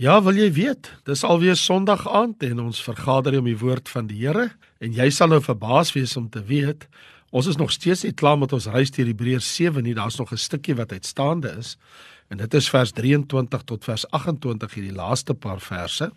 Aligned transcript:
Ja, 0.00 0.14
wil 0.24 0.38
jy 0.40 0.46
weet? 0.56 0.88
Dis 1.04 1.20
alweer 1.28 1.58
Sondag 1.60 2.06
aand 2.08 2.40
en 2.46 2.62
ons 2.62 2.78
vergader 2.80 3.34
om 3.36 3.44
die 3.44 3.58
woord 3.60 3.88
van 3.92 4.06
die 4.08 4.22
Here 4.22 4.46
en 4.80 4.94
jy 4.96 5.10
sal 5.12 5.28
nou 5.28 5.42
verbaas 5.44 5.90
wees 5.92 6.14
om 6.16 6.30
te 6.32 6.40
weet 6.48 6.86
ons 7.36 7.50
is 7.50 7.58
nog 7.60 7.68
steeds 7.74 8.06
nie 8.06 8.14
klaar 8.16 8.38
met 8.40 8.54
ons 8.56 8.70
reis 8.72 8.88
deur 8.96 9.10
Hebreërs 9.10 9.50
7 9.58 9.84
nie. 9.84 9.92
Daar's 9.94 10.16
nog 10.16 10.32
'n 10.32 10.40
stukkie 10.40 10.74
wat 10.74 10.92
uitstaande 10.96 11.52
is 11.58 11.76
en 12.30 12.38
dit 12.38 12.54
is 12.54 12.70
vers 12.70 12.92
23 12.92 13.62
tot 13.62 13.84
vers 13.84 14.08
28 14.10 14.74
hierdie 14.74 14.96
laaste 14.96 15.34
paar 15.34 15.60
verse. 15.60 16.10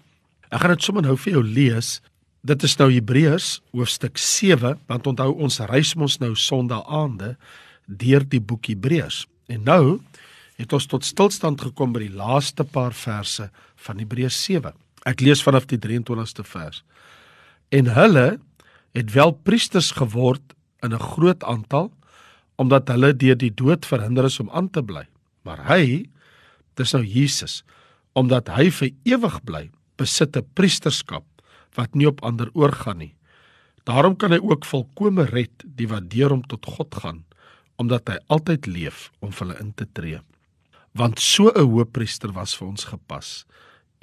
Ek 0.49 0.61
gaan 0.61 0.71
dit 0.71 0.83
sommer 0.83 1.03
nou 1.03 1.17
vir 1.17 1.33
jou 1.33 1.43
lees. 1.43 2.01
Dit 2.41 2.63
is 2.63 2.77
nou 2.77 2.89
Hebreërs 2.89 3.61
hoofstuk 3.73 4.17
7 4.17 4.79
want 4.87 5.07
onthou 5.07 5.35
ons 5.35 5.59
reis 5.59 5.93
mos 5.95 6.19
nou 6.19 6.35
Sondag 6.35 6.87
aande 6.87 7.35
deur 7.87 8.23
die 8.29 8.41
boek 8.41 8.65
Hebreërs. 8.65 9.27
En 9.47 9.63
nou 9.63 9.99
het 10.55 10.73
ons 10.73 10.85
tot 10.89 11.05
stilstand 11.05 11.61
gekom 11.61 11.93
by 11.95 12.05
die 12.05 12.15
laaste 12.15 12.63
paar 12.63 12.93
verse 12.93 13.49
van 13.85 13.99
Hebreërs 14.01 14.37
7. 14.45 14.73
Ek 15.09 15.21
lees 15.23 15.43
vanaf 15.43 15.67
die 15.69 15.79
23ste 15.81 16.45
vers. 16.47 16.81
En 17.73 17.91
hulle 17.95 18.27
het 18.93 19.13
wel 19.15 19.33
priesters 19.47 19.91
geword 19.97 20.53
in 20.83 20.93
'n 20.93 20.99
groot 21.13 21.43
aantal 21.43 21.91
omdat 22.55 22.87
hulle 22.87 23.13
deur 23.17 23.37
die 23.37 23.53
dood 23.53 23.85
verhinder 23.85 24.25
is 24.25 24.39
om 24.39 24.49
aan 24.49 24.69
te 24.69 24.83
bly. 24.83 25.07
Maar 25.41 25.65
hy, 25.67 26.09
dis 26.75 26.93
nou 26.93 27.03
Jesus, 27.03 27.63
omdat 28.13 28.47
hy 28.47 28.69
vir 28.69 28.89
ewig 29.03 29.43
bly, 29.43 29.71
besit 29.97 30.37
'n 30.37 30.45
priesterskap 30.53 31.25
wat 31.75 31.95
nie 31.95 32.07
op 32.07 32.23
ander 32.23 32.49
oorgaan 32.53 32.97
nie. 32.97 33.15
Daarom 33.83 34.15
kan 34.15 34.31
hy 34.31 34.39
ook 34.39 34.65
volkome 34.65 35.25
red 35.25 35.63
die 35.65 35.87
wat 35.87 36.09
deur 36.09 36.29
hom 36.29 36.43
tot 36.47 36.65
God 36.65 36.95
gaan, 36.95 37.25
omdat 37.75 38.07
hy 38.07 38.17
altyd 38.27 38.65
leef 38.67 39.11
om 39.19 39.31
vir 39.31 39.47
hulle 39.47 39.59
in 39.59 39.73
te 39.73 39.87
tree 39.93 40.21
want 40.93 41.19
so 41.19 41.49
'n 41.49 41.65
hoëpriester 41.65 42.31
was 42.33 42.55
vir 42.55 42.67
ons 42.67 42.83
gepas 42.85 43.45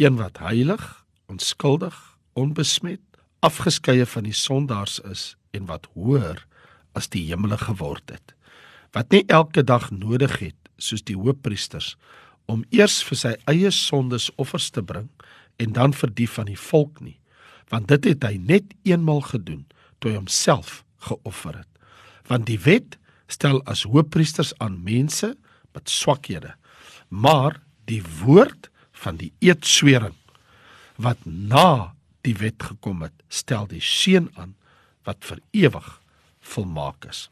een 0.00 0.16
wat 0.16 0.40
heilig 0.40 0.84
onskuldig 1.28 1.96
onbesmet 2.32 3.04
afgeskeie 3.44 4.06
van 4.06 4.24
die 4.24 4.36
sondaars 4.36 4.98
is 5.12 5.24
en 5.56 5.68
wat 5.68 5.88
hoër 5.92 6.46
as 6.96 7.10
die 7.12 7.26
hemele 7.28 7.58
geword 7.60 8.16
het 8.16 8.34
wat 8.96 9.12
nie 9.12 9.24
elke 9.28 9.64
dag 9.64 9.90
nodig 9.92 10.38
het 10.40 10.58
soos 10.80 11.04
die 11.04 11.18
hoëpriesters 11.20 11.94
om 12.50 12.64
eers 12.74 13.02
vir 13.06 13.20
sy 13.24 13.34
eie 13.52 13.70
sondes 13.74 14.30
offers 14.40 14.70
te 14.74 14.82
bring 14.82 15.10
en 15.60 15.76
dan 15.76 15.92
vir 15.92 16.14
die 16.16 16.28
van 16.28 16.48
die 16.48 16.60
volk 16.70 17.00
nie 17.04 17.20
want 17.70 17.88
dit 17.92 18.08
het 18.10 18.24
hy 18.26 18.36
net 18.42 18.72
eenmal 18.88 19.22
gedoen 19.28 19.62
toe 20.00 20.10
hy 20.12 20.18
homself 20.18 20.80
geoffer 21.06 21.60
het. 21.62 21.68
Want 22.28 22.48
die 22.50 22.58
wet 22.64 22.98
stel 23.30 23.62
as 23.70 23.86
hoëpriesters 23.86 24.52
aan 24.58 24.80
mense 24.86 25.34
met 25.74 25.90
swakhede 25.90 26.56
maar 27.08 27.60
die 27.90 28.02
woord 28.22 28.68
van 29.00 29.18
die 29.20 29.32
eedswering 29.40 30.16
wat 31.00 31.20
na 31.24 31.94
die 32.26 32.36
wet 32.36 32.60
gekom 32.62 33.00
het, 33.06 33.14
stel 33.32 33.66
die 33.70 33.80
seën 33.80 34.28
aan 34.36 34.54
wat 35.08 35.24
vir 35.24 35.40
ewig 35.56 35.88
volmaak 36.52 37.06
is. 37.08 37.28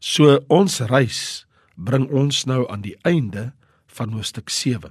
So 0.00 0.40
ons 0.48 0.80
reis 0.88 1.44
bring 1.76 2.08
ons 2.10 2.44
nou 2.48 2.64
aan 2.72 2.84
die 2.84 2.96
einde 3.08 3.50
van 3.92 4.14
hoofstuk 4.16 4.50
7. 4.50 4.90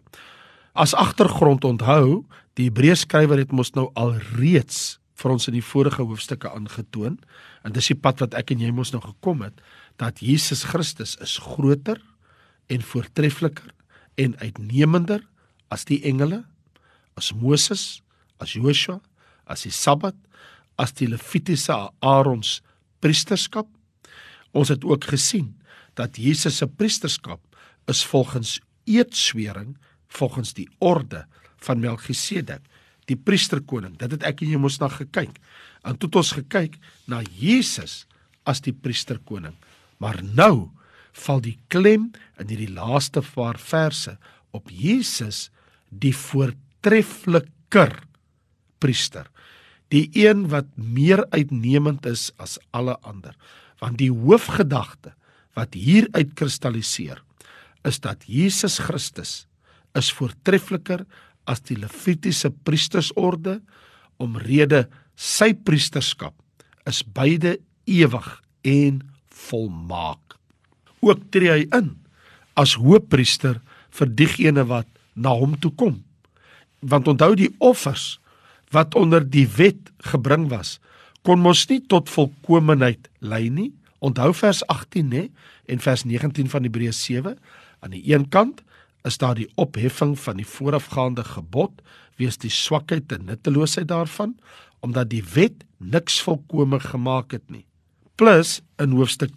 As 0.78 0.94
agtergrond 0.96 1.66
onthou, 1.68 2.24
die 2.56 2.70
Hebreërs 2.70 3.06
skrywer 3.08 3.42
het 3.42 3.52
mos 3.56 3.74
nou 3.76 3.90
al 3.98 4.16
reeds 4.38 5.02
vir 5.22 5.34
ons 5.34 5.48
in 5.50 5.58
die 5.58 5.66
vorige 5.66 6.04
hoofstukke 6.06 6.52
aangetoon 6.52 7.18
en 7.66 7.76
dis 7.76 7.92
die 7.92 7.98
pad 7.98 8.22
wat 8.24 8.38
ek 8.38 8.54
en 8.54 8.64
jy 8.64 8.72
mos 8.76 8.94
nou 8.94 9.02
gekom 9.04 9.44
het 9.46 9.58
dat 10.02 10.22
Jesus 10.24 10.64
Christus 10.70 11.18
is 11.22 11.38
groter 11.44 12.00
en 12.72 12.86
voortreffliker 12.86 13.74
en 14.22 14.38
uitnemender 14.42 15.26
as 15.72 15.86
die 15.88 16.02
engele, 16.08 16.44
as 17.16 17.32
Moses, 17.34 18.02
as 18.44 18.56
Joshua, 18.58 19.00
as 19.48 19.64
die 19.66 19.74
Sabbat, 19.74 20.18
as 20.78 20.94
die 20.98 21.08
Levitiese 21.10 21.76
Aarons 22.02 22.60
priesterskap. 23.04 23.70
Ons 24.52 24.72
het 24.74 24.84
ook 24.88 25.08
gesien 25.12 25.54
dat 26.00 26.20
Jesus 26.20 26.60
se 26.60 26.68
priesterskap 26.68 27.42
is 27.92 28.04
volgens 28.08 28.60
eedswering 28.90 29.76
volgens 30.12 30.54
die 30.54 30.68
orde 30.84 31.26
van 31.64 31.80
Melchisedek, 31.80 32.64
die 33.08 33.16
priesterkoning. 33.16 33.96
Dit 34.00 34.16
het 34.18 34.26
ek 34.28 34.44
en 34.44 34.52
jy 34.52 34.60
mos 34.60 34.80
na 34.82 34.90
gekyk. 34.92 35.38
En 35.88 35.98
toe 35.98 36.10
het 36.10 36.20
ons 36.22 36.34
gekyk 36.36 36.78
na 37.10 37.22
Jesus 37.38 38.06
as 38.48 38.62
die 38.66 38.74
priesterkoning. 38.76 39.56
Maar 40.02 40.20
nou 40.24 40.72
val 41.26 41.42
die 41.44 41.58
klem 41.72 42.10
in 42.40 42.52
hierdie 42.52 42.72
laaste 42.74 43.24
paar 43.34 43.60
verse 43.60 44.18
op 44.56 44.72
Jesus 44.72 45.50
die 45.92 46.14
voortreffliker 46.16 47.96
priester 48.82 49.28
die 49.92 50.08
een 50.16 50.48
wat 50.52 50.70
meer 50.76 51.26
uitnemend 51.36 52.06
is 52.10 52.30
as 52.40 52.58
alle 52.72 52.98
ander 53.04 53.36
want 53.84 54.00
die 54.00 54.12
hoofgedagte 54.12 55.14
wat 55.58 55.76
hier 55.76 56.08
uitkristalliseer 56.16 57.20
is 57.88 58.00
dat 58.00 58.24
Jesus 58.30 58.80
Christus 58.80 59.46
is 59.98 60.12
voortreffliker 60.16 61.04
as 61.50 61.64
die 61.68 61.78
levitiese 61.80 62.52
priestersorde 62.66 63.60
omrede 64.22 64.86
sy 65.18 65.52
priesterskap 65.54 66.36
is 66.90 67.02
beide 67.06 67.58
ewig 67.90 68.28
en 68.66 69.02
volmaak. 69.50 70.38
Ook 71.02 71.24
tree 71.34 71.52
hy 71.52 71.66
in 71.78 71.96
as 72.60 72.76
hoëpriester 72.80 73.60
vir 73.98 74.12
diegene 74.18 74.66
wat 74.70 74.90
na 75.14 75.34
hom 75.36 75.60
toe 75.60 75.72
kom. 75.76 76.04
Want 76.80 77.08
onthou 77.08 77.36
die 77.36 77.52
offers 77.60 78.20
wat 78.72 78.96
onder 78.96 79.24
die 79.30 79.48
wet 79.58 79.92
gebring 80.12 80.48
was, 80.50 80.80
kon 81.22 81.42
mos 81.44 81.68
nie 81.70 81.82
tot 81.92 82.10
volkomeenheid 82.10 83.10
lei 83.20 83.50
nie. 83.50 83.72
Onthou 84.00 84.32
vers 84.34 84.64
18 84.68 85.12
nê 85.12 85.28
en 85.70 85.80
vers 85.80 86.04
19 86.04 86.50
van 86.50 86.66
Hebreë 86.66 86.94
7 86.96 87.38
aan 87.82 87.94
die 87.94 88.04
een 88.14 88.30
kant 88.30 88.64
is 89.06 89.18
daar 89.18 89.36
die 89.38 89.50
opheffing 89.56 90.16
van 90.20 90.38
die 90.42 90.48
voorafgaande 90.48 91.24
gebod 91.26 91.82
wees 92.22 92.38
die 92.42 92.54
swakheid 92.54 93.12
en 93.14 93.26
nutteloosheid 93.30 93.90
daarvan 93.90 94.36
omdat 94.82 95.10
die 95.10 95.24
wet 95.34 95.66
niks 95.78 96.22
volkome 96.26 96.80
gemaak 96.82 97.32
het 97.32 97.46
nie. 97.50 97.66
Plus 98.18 98.62
in 98.82 98.98
hoofstuk 98.98 99.34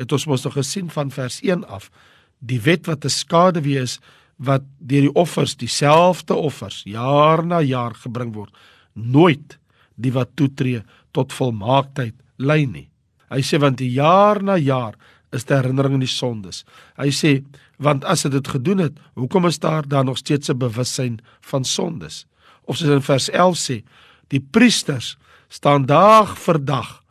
het 0.00 0.12
ons 0.12 0.26
mos 0.26 0.44
nog 0.46 0.54
gesien 0.54 0.90
van 0.90 1.10
vers 1.10 1.40
1 1.42 1.66
af 1.68 1.90
die 2.38 2.60
wet 2.60 2.86
wat 2.86 3.04
'n 3.04 3.08
skade 3.10 3.60
wees 3.60 4.00
wat 4.40 4.64
deur 4.78 5.08
die 5.08 5.14
offers 5.20 5.56
dieselfde 5.60 6.34
offers 6.34 6.80
jaar 6.88 7.42
na 7.44 7.60
jaar 7.60 7.94
gebring 7.94 8.32
word 8.34 8.54
nooit 8.94 9.58
die 10.00 10.12
wat 10.14 10.32
toetree 10.36 10.80
tot 11.12 11.34
volmaaktheid 11.36 12.16
lei 12.40 12.64
nie. 12.66 12.88
Hy 13.30 13.42
sê 13.44 13.60
want 13.60 13.78
die 13.78 13.92
jaar 13.92 14.40
na 14.42 14.56
jaar 14.56 14.96
is 15.30 15.44
die 15.46 15.54
herinnering 15.54 15.98
aan 15.98 16.06
die 16.06 16.10
sondes. 16.10 16.64
Hy 16.98 17.12
sê 17.14 17.40
want 17.80 18.04
as 18.08 18.24
dit 18.28 18.48
gedoen 18.48 18.86
het 18.86 18.96
hoekom 19.18 19.46
is 19.48 19.60
daar 19.60 19.86
dan 19.88 20.08
nog 20.08 20.18
steeds 20.18 20.50
'n 20.50 20.58
bewussyn 20.58 21.20
van 21.40 21.64
sondes? 21.64 22.26
Of 22.64 22.76
soos 22.76 22.88
in 22.88 23.02
vers 23.02 23.28
11 23.30 23.56
sê 23.56 23.82
die 24.28 24.40
priesters 24.40 25.16
staan 25.48 25.86
dag 25.86 26.38
vir 26.38 26.64
dag 26.64 27.02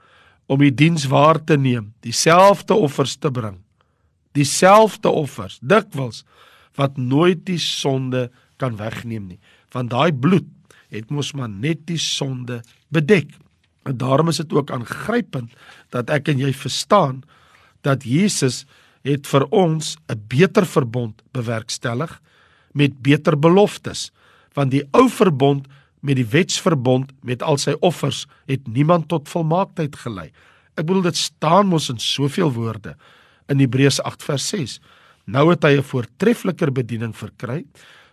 om 0.47 0.59
die 0.59 0.73
diens 0.73 1.05
waar 1.05 1.43
te 1.43 1.57
neem, 1.57 1.93
dieselfde 2.01 2.73
offers 2.73 3.15
te 3.15 3.31
bring. 3.31 3.59
Dieselfde 4.31 5.09
offers, 5.09 5.59
dikwels 5.61 6.23
wat 6.79 6.97
nooit 6.97 7.43
die 7.47 7.59
sonde 7.59 8.29
kan 8.59 8.79
wegneem 8.79 9.27
nie, 9.33 9.39
want 9.75 9.91
daai 9.91 10.11
bloed 10.15 10.47
het 10.89 11.11
mos 11.13 11.33
maar 11.37 11.51
net 11.51 11.85
die 11.85 11.99
sonde 12.01 12.61
bedek. 12.89 13.35
En 13.85 13.97
daarom 13.97 14.31
is 14.31 14.41
dit 14.41 14.53
ook 14.53 14.71
aangrypend 14.73 15.53
dat 15.93 16.09
ek 16.09 16.31
en 16.33 16.41
jy 16.41 16.53
verstaan 16.53 17.21
dat 17.85 18.03
Jesus 18.03 18.65
het 19.07 19.27
vir 19.27 19.45
ons 19.55 19.97
'n 20.09 20.23
beter 20.27 20.65
verbond 20.65 21.21
bewerkstellig 21.31 22.21
met 22.73 23.01
beter 23.01 23.39
beloftes, 23.39 24.11
want 24.53 24.71
die 24.71 24.83
ou 24.91 25.09
verbond 25.09 25.67
met 25.99 26.15
die 26.15 26.27
wetsverbond 26.27 27.11
met 27.21 27.43
al 27.43 27.57
sy 27.57 27.75
offers 27.79 28.25
het 28.45 28.67
niemand 28.67 29.07
tot 29.07 29.29
volmaaktheid 29.29 29.95
gelei. 29.95 30.31
Ek 30.75 30.85
bedoel 30.87 31.09
dit 31.09 31.17
staan 31.17 31.67
mos 31.67 31.89
in 31.89 31.99
soveel 31.99 32.51
woorde 32.55 32.95
in 33.47 33.59
Hebreërs 33.59 34.01
8 34.01 34.23
vers 34.23 34.47
6. 34.47 34.79
Nou 35.29 35.49
het 35.51 35.63
hy 35.63 35.77
'n 35.77 35.85
voortreffeliker 35.85 36.71
bediening 36.71 37.13
verkry 37.13 37.65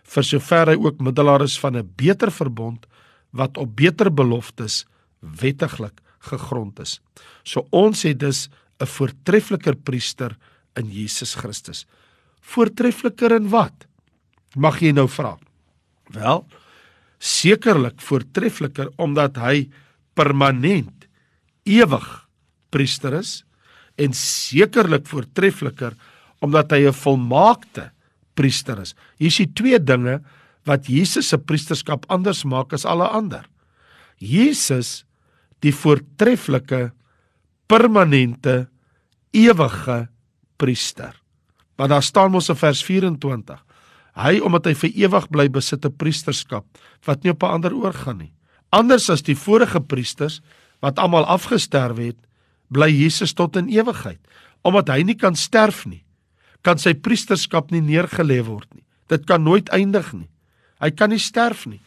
vir 0.03 0.23
sover 0.23 0.69
hy 0.69 0.77
ook 0.77 1.01
middelaar 1.01 1.41
is 1.41 1.57
van 1.59 1.75
'n 1.75 1.89
beter 1.95 2.31
verbond 2.31 2.85
wat 3.31 3.57
op 3.57 3.75
beter 3.75 4.13
beloftes 4.13 4.85
wettiglik 5.19 6.01
gegrond 6.19 6.79
is. 6.79 7.01
So 7.43 7.67
ons 7.71 8.03
het 8.03 8.19
dus 8.19 8.49
'n 8.79 8.85
voortreffeliker 8.85 9.75
priester 9.75 10.37
in 10.75 10.91
Jesus 10.91 11.35
Christus. 11.35 11.85
Voortreffeliker 12.41 13.31
in 13.31 13.49
wat? 13.49 13.87
Mag 14.55 14.79
jy 14.79 14.91
nou 14.91 15.07
vra? 15.07 15.37
Wel, 16.13 16.45
sekerlik 17.19 18.01
voortreffeliker 18.01 18.91
omdat 18.97 19.35
hy 19.35 19.69
permanent 20.13 21.07
ewig 21.63 22.27
priester 22.69 23.13
is 23.13 23.43
en 23.95 24.13
sekerlik 24.13 25.07
voortreffeliker 25.07 25.93
omdat 26.39 26.71
hy 26.71 26.87
'n 26.87 26.93
volmaakte 26.93 27.91
priester 28.35 28.79
is. 28.79 28.95
Hier 29.17 29.27
is 29.27 29.37
die 29.37 29.53
twee 29.53 29.79
dinge 29.79 30.21
wat 30.65 30.87
Jesus 30.87 31.29
se 31.29 31.37
priesterskap 31.37 32.05
anders 32.09 32.43
maak 32.43 32.73
as 32.73 32.85
alle 32.85 33.07
ander. 33.07 33.47
Jesus, 34.17 35.05
die 35.59 35.73
voortreffelike, 35.73 36.91
permanente, 37.67 38.67
ewige 39.31 40.07
priester. 40.57 41.13
Want 41.77 41.89
daar 41.89 42.03
staan 42.03 42.31
mos 42.31 42.49
in 42.49 42.55
vers 42.55 42.83
24: 42.83 43.63
Hy 44.17 44.39
omdat 44.41 44.65
hy 44.65 44.73
vir 44.73 44.95
ewig 45.05 45.29
bly 45.29 45.47
besit 45.49 45.85
'n 45.85 45.93
priesterskap 45.93 46.65
wat 47.05 47.23
nie 47.23 47.31
op 47.31 47.43
'n 47.43 47.53
ander 47.61 47.73
oorgaan 47.73 48.17
nie. 48.17 48.33
Anders 48.71 49.09
as 49.09 49.21
die 49.21 49.35
vorige 49.35 49.79
priesters 49.79 50.41
wat 50.81 50.99
almal 50.99 51.25
afgesterwe 51.25 52.11
het, 52.11 52.17
bly 52.69 52.89
Jesus 52.89 53.33
tot 53.33 53.55
in 53.55 53.69
ewigheid. 53.69 54.19
Omdat 54.63 54.89
hy 54.89 55.03
nie 55.03 55.15
kan 55.15 55.35
sterf 55.35 55.85
nie, 55.85 56.03
kan 56.67 56.79
sy 56.81 56.91
priesterskap 56.99 57.71
nie 57.71 57.81
neergelê 57.81 58.41
word 58.43 58.67
nie. 58.75 58.83
Dit 59.07 59.23
kan 59.29 59.43
nooit 59.43 59.69
eindig 59.71 60.11
nie. 60.11 60.27
Hy 60.83 60.91
kan 60.91 61.13
nie 61.13 61.21
sterf 61.21 61.63
nie. 61.69 61.79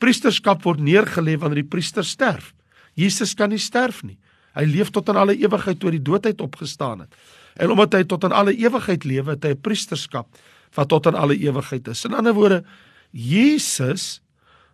Priesterskap 0.00 0.64
word 0.64 0.80
neergelê 0.80 1.36
wanneer 1.40 1.60
die 1.60 1.72
priester 1.74 2.06
sterf. 2.08 2.54
Jesus 2.96 3.34
kan 3.36 3.52
nie 3.52 3.60
sterf 3.60 4.00
nie. 4.06 4.16
Hy 4.56 4.64
leef 4.70 4.92
tot 4.94 5.10
in 5.12 5.18
alle 5.20 5.36
ewigheid 5.36 5.80
toe 5.82 5.92
die 5.92 6.02
doodheid 6.02 6.40
opgestaan 6.40 7.04
het. 7.04 7.14
En 7.60 7.74
omdat 7.74 7.98
hy 7.98 8.02
tot 8.08 8.24
in 8.24 8.34
alle 8.34 8.54
ewigheid 8.56 9.04
lewe, 9.04 9.34
het 9.34 9.44
hy 9.44 9.52
'n 9.54 9.60
priesterskap 9.60 10.26
wat 10.74 10.88
tot 10.88 11.06
in 11.06 11.14
alle 11.14 11.36
ewigheid 11.36 11.88
is. 11.88 12.04
In 12.04 12.14
ander 12.14 12.34
woorde, 12.34 12.64
Jesus 13.12 14.20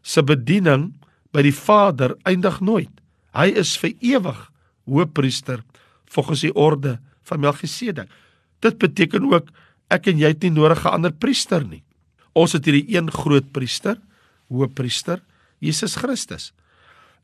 se 0.03 0.23
bediening 0.23 0.95
by 1.33 1.43
die 1.43 1.55
Vader 1.55 2.17
eindig 2.25 2.61
nooit. 2.61 2.93
Hy 3.35 3.53
is 3.53 3.77
vir 3.77 3.93
ewig 4.01 4.51
hoëpriester 4.87 5.63
volgens 6.07 6.41
die 6.41 6.55
orde 6.55 6.99
van 7.23 7.41
Melchisedek. 7.41 8.09
Dit 8.61 8.79
beteken 8.79 9.27
ook 9.33 9.51
ek 9.91 10.07
en 10.13 10.21
jy 10.21 10.31
het 10.33 10.43
nie 10.43 10.55
nodig 10.55 10.85
'n 10.85 10.95
ander 10.95 11.13
priester 11.13 11.65
nie. 11.65 11.83
Ons 12.35 12.53
het 12.53 12.65
hierdie 12.65 12.97
een 12.97 13.11
groot 13.11 13.53
priester, 13.53 13.99
hoëpriester, 14.49 15.21
Jesus 15.61 15.97
Christus. 15.97 16.53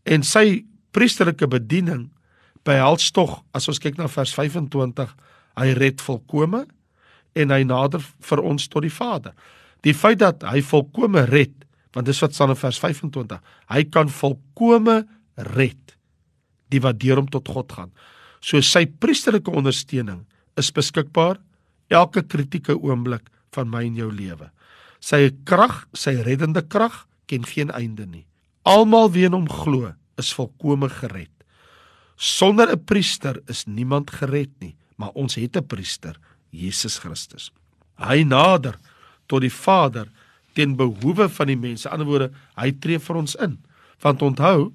En 0.04 0.22
sy 0.22 0.64
priesterlike 0.90 1.46
bediening 1.46 2.10
behels 2.64 3.10
tog 3.10 3.42
as 3.54 3.68
ons 3.68 3.78
kyk 3.78 3.98
na 3.98 4.08
vers 4.08 4.34
25, 4.34 5.14
hy 5.56 5.72
red 5.72 6.00
volkome 6.00 6.66
en 7.34 7.50
hy 7.50 7.62
nader 7.62 8.00
vir 8.00 8.42
ons 8.42 8.68
tot 8.68 8.82
die 8.82 8.92
Vader. 8.92 9.34
Die 9.82 9.94
feit 9.94 10.18
dat 10.18 10.42
hy 10.42 10.62
volkome 10.62 11.26
red, 11.28 11.52
want 11.94 12.06
dis 12.06 12.20
wat 12.20 12.34
staan 12.34 12.50
in 12.50 12.60
vers 12.60 12.78
25, 12.78 13.40
hy 13.68 13.84
kan 13.84 14.08
volkome 14.08 15.06
red 15.56 15.96
die 16.72 16.80
wat 16.82 16.98
deur 16.98 17.20
hom 17.20 17.28
tot 17.30 17.48
God 17.48 17.72
gaan. 17.72 17.92
So 18.40 18.60
sy 18.64 18.86
priesterlike 18.86 19.52
ondersteuning 19.52 20.24
is 20.56 20.72
beskikbaar 20.72 21.38
elke 21.88 22.22
kritieke 22.22 22.74
oomblik 22.74 23.30
van 23.54 23.70
my 23.70 23.84
en 23.86 23.96
jou 23.96 24.10
lewe. 24.12 24.50
Sy 25.00 25.30
krag, 25.44 25.84
sy 25.94 26.16
reddende 26.26 26.62
krag 26.62 27.04
ken 27.30 27.44
geen 27.46 27.70
einde 27.70 28.06
nie. 28.06 28.24
Almal 28.66 29.12
wie 29.14 29.26
in 29.28 29.36
hom 29.36 29.46
glo, 29.48 29.92
is 30.18 30.32
volkome 30.34 30.88
gered. 30.90 31.32
Sonder 32.16 32.72
'n 32.72 32.84
priester 32.84 33.42
is 33.48 33.66
niemand 33.66 34.10
gered 34.10 34.50
nie, 34.60 34.74
maar 34.96 35.12
ons 35.14 35.34
het 35.34 35.56
'n 35.56 35.66
priester, 35.66 36.18
Jesus 36.50 36.98
Christus. 36.98 37.52
Hy 37.98 38.24
nader 38.24 38.78
tot 39.26 39.40
die 39.40 39.52
Vader 39.52 40.08
ten 40.54 40.76
behoewe 40.76 41.28
van 41.28 41.46
die 41.46 41.56
mense. 41.56 41.88
In 41.88 41.92
ander 41.92 42.06
woorde, 42.06 42.32
hy 42.56 42.72
tree 42.72 42.98
vir 42.98 43.16
ons 43.16 43.34
in. 43.34 43.58
Want 44.00 44.22
onthou, 44.22 44.72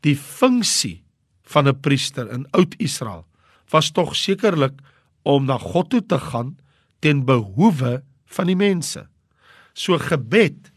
die 0.00 0.16
funksie 0.16 1.02
van 1.42 1.68
'n 1.68 1.80
priester 1.80 2.30
in 2.30 2.46
Oud-Israel 2.50 3.26
was 3.70 3.90
tog 3.90 4.14
sekerlik 4.16 4.72
om 5.24 5.48
na 5.48 5.58
God 5.58 5.90
toe 5.92 6.02
te 6.04 6.20
gaan 6.20 6.54
ten 7.04 7.24
behoewe 7.24 8.02
van 8.36 8.50
die 8.50 8.58
mense. 8.58 9.06
So 9.74 9.98
gebed 9.98 10.70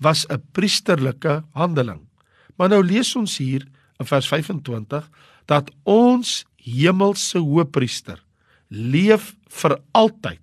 was 0.00 0.26
'n 0.28 0.42
priesterlike 0.52 1.44
handeling. 1.52 2.08
Maar 2.56 2.68
nou 2.68 2.82
lees 2.84 3.16
ons 3.16 3.38
hier 3.38 3.66
in 3.98 4.06
vers 4.06 4.28
25 4.28 5.10
dat 5.46 5.70
ons 5.82 6.44
hemelse 6.56 7.38
hoëpriester 7.38 8.22
leef 8.68 9.34
vir 9.48 9.78
altyd 9.92 10.40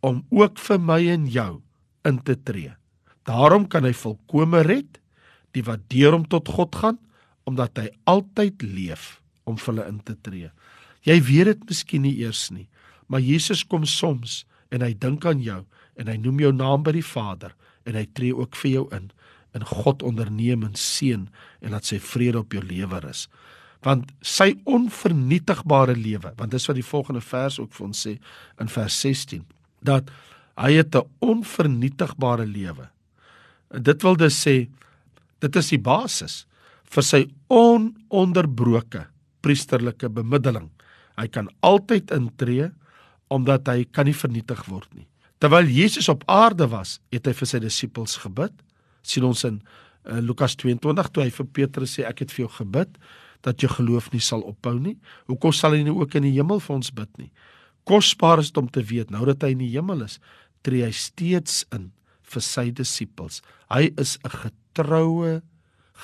om 0.00 0.26
ook 0.30 0.58
vir 0.58 0.80
my 0.80 1.00
en 1.08 1.26
jou 1.26 1.62
in 2.04 2.22
te 2.22 2.36
tree. 2.42 2.74
Daarom 3.26 3.66
kan 3.68 3.84
hy 3.84 3.92
volkome 3.92 4.62
red 4.66 5.00
die 5.56 5.64
wat 5.66 5.88
deur 5.88 6.12
hom 6.12 6.26
tot 6.28 6.48
God 6.48 6.76
gaan 6.76 6.98
omdat 7.46 7.78
hy 7.78 7.88
altyd 8.04 8.62
leef 8.62 9.20
om 9.46 9.56
vir 9.56 9.74
hulle 9.74 9.88
in 9.88 10.00
te 10.02 10.16
tree. 10.22 10.50
Jy 11.06 11.20
weet 11.22 11.52
dit 11.52 11.68
miskien 11.70 12.02
nie 12.02 12.16
eers 12.18 12.48
nie, 12.50 12.66
maar 13.06 13.20
Jesus 13.20 13.64
kom 13.64 13.84
soms 13.84 14.44
en 14.70 14.82
hy 14.82 14.94
dink 14.94 15.26
aan 15.26 15.42
jou 15.42 15.64
en 15.96 16.08
hy 16.10 16.16
noem 16.20 16.40
jou 16.40 16.52
naam 16.52 16.82
by 16.86 16.92
die 16.96 17.06
Vader 17.06 17.54
en 17.86 17.94
hy 17.94 18.06
tree 18.12 18.34
ook 18.34 18.56
vir 18.62 18.70
jou 18.70 18.86
in 18.96 19.10
in 19.56 19.64
God 19.64 20.02
onderneem 20.04 20.66
en 20.66 20.74
seën 20.76 21.22
en 21.64 21.72
laat 21.72 21.86
sy 21.88 21.96
vrede 22.02 22.42
op 22.42 22.52
jou 22.52 22.60
lewe 22.60 22.98
rus. 23.00 23.22
Want 23.86 24.10
sy 24.20 24.50
onvernietigbare 24.68 25.94
lewe, 25.96 26.34
want 26.36 26.52
dis 26.52 26.66
wat 26.68 26.76
die 26.76 26.84
volgende 26.84 27.22
vers 27.24 27.56
ook 27.62 27.72
vir 27.72 27.86
ons 27.86 28.02
sê 28.04 28.16
in 28.60 28.68
vers 28.68 28.98
16, 29.00 29.46
dat 29.80 30.10
hy 30.60 30.72
het 30.76 30.96
'n 30.96 31.08
onvernietigbare 31.20 32.46
lewe. 32.46 32.90
Dit 33.70 34.02
wil 34.02 34.16
dus 34.16 34.36
sê 34.46 34.68
dit 35.40 35.56
is 35.56 35.68
die 35.68 35.80
basis 35.80 36.46
vir 36.84 37.02
sy 37.02 37.26
ononderbroke 37.48 39.06
priesterlike 39.40 40.08
bemiddeling. 40.08 40.70
Hy 41.16 41.28
kan 41.28 41.48
altyd 41.60 42.10
intree 42.10 42.70
omdat 43.28 43.68
hy 43.68 43.84
kan 43.90 44.06
nie 44.06 44.16
vernietig 44.16 44.64
word 44.70 44.88
nie. 44.94 45.06
Terwyl 45.42 45.68
Jesus 45.68 46.08
op 46.08 46.24
aarde 46.30 46.68
was, 46.72 46.98
het 47.12 47.26
hy 47.28 47.34
vir 47.36 47.48
sy 47.50 47.60
disippels 47.60 48.16
gebid. 48.22 48.52
sien 49.06 49.22
ons 49.22 49.44
in 49.44 49.60
uh, 49.60 50.18
Lukas 50.18 50.56
22 50.58 51.10
toe 51.14 51.22
hy 51.22 51.30
vir 51.30 51.46
Petrus 51.46 51.92
sê 51.94 52.06
ek 52.08 52.24
het 52.24 52.32
vir 52.34 52.46
jou 52.46 52.52
gebid 52.56 52.96
dat 53.46 53.62
jou 53.62 53.70
geloof 53.70 54.10
nie 54.12 54.20
sal 54.20 54.42
ophou 54.42 54.74
nie. 54.80 54.96
Hoekom 55.30 55.52
sal 55.54 55.76
hy 55.76 55.84
nie 55.86 55.94
ook 55.94 56.16
in 56.18 56.26
die 56.26 56.34
hemel 56.34 56.58
vir 56.58 56.74
ons 56.74 56.90
bid 56.90 57.10
nie? 57.20 57.30
Kosbaar 57.86 58.42
is 58.42 58.50
dit 58.50 58.58
om 58.58 58.66
te 58.68 58.82
weet 58.82 59.12
nou 59.14 59.22
dat 59.28 59.44
hy 59.46 59.52
in 59.54 59.62
die 59.62 59.70
hemel 59.76 60.02
is, 60.02 60.18
tree 60.66 60.82
hy 60.82 60.90
steeds 60.90 61.62
in 61.70 61.92
vir 62.26 62.42
sy 62.42 62.72
disippels. 62.74 63.42
Hy 63.70 63.92
is 63.94 64.18
'n 64.24 64.30
getroue 64.30 65.42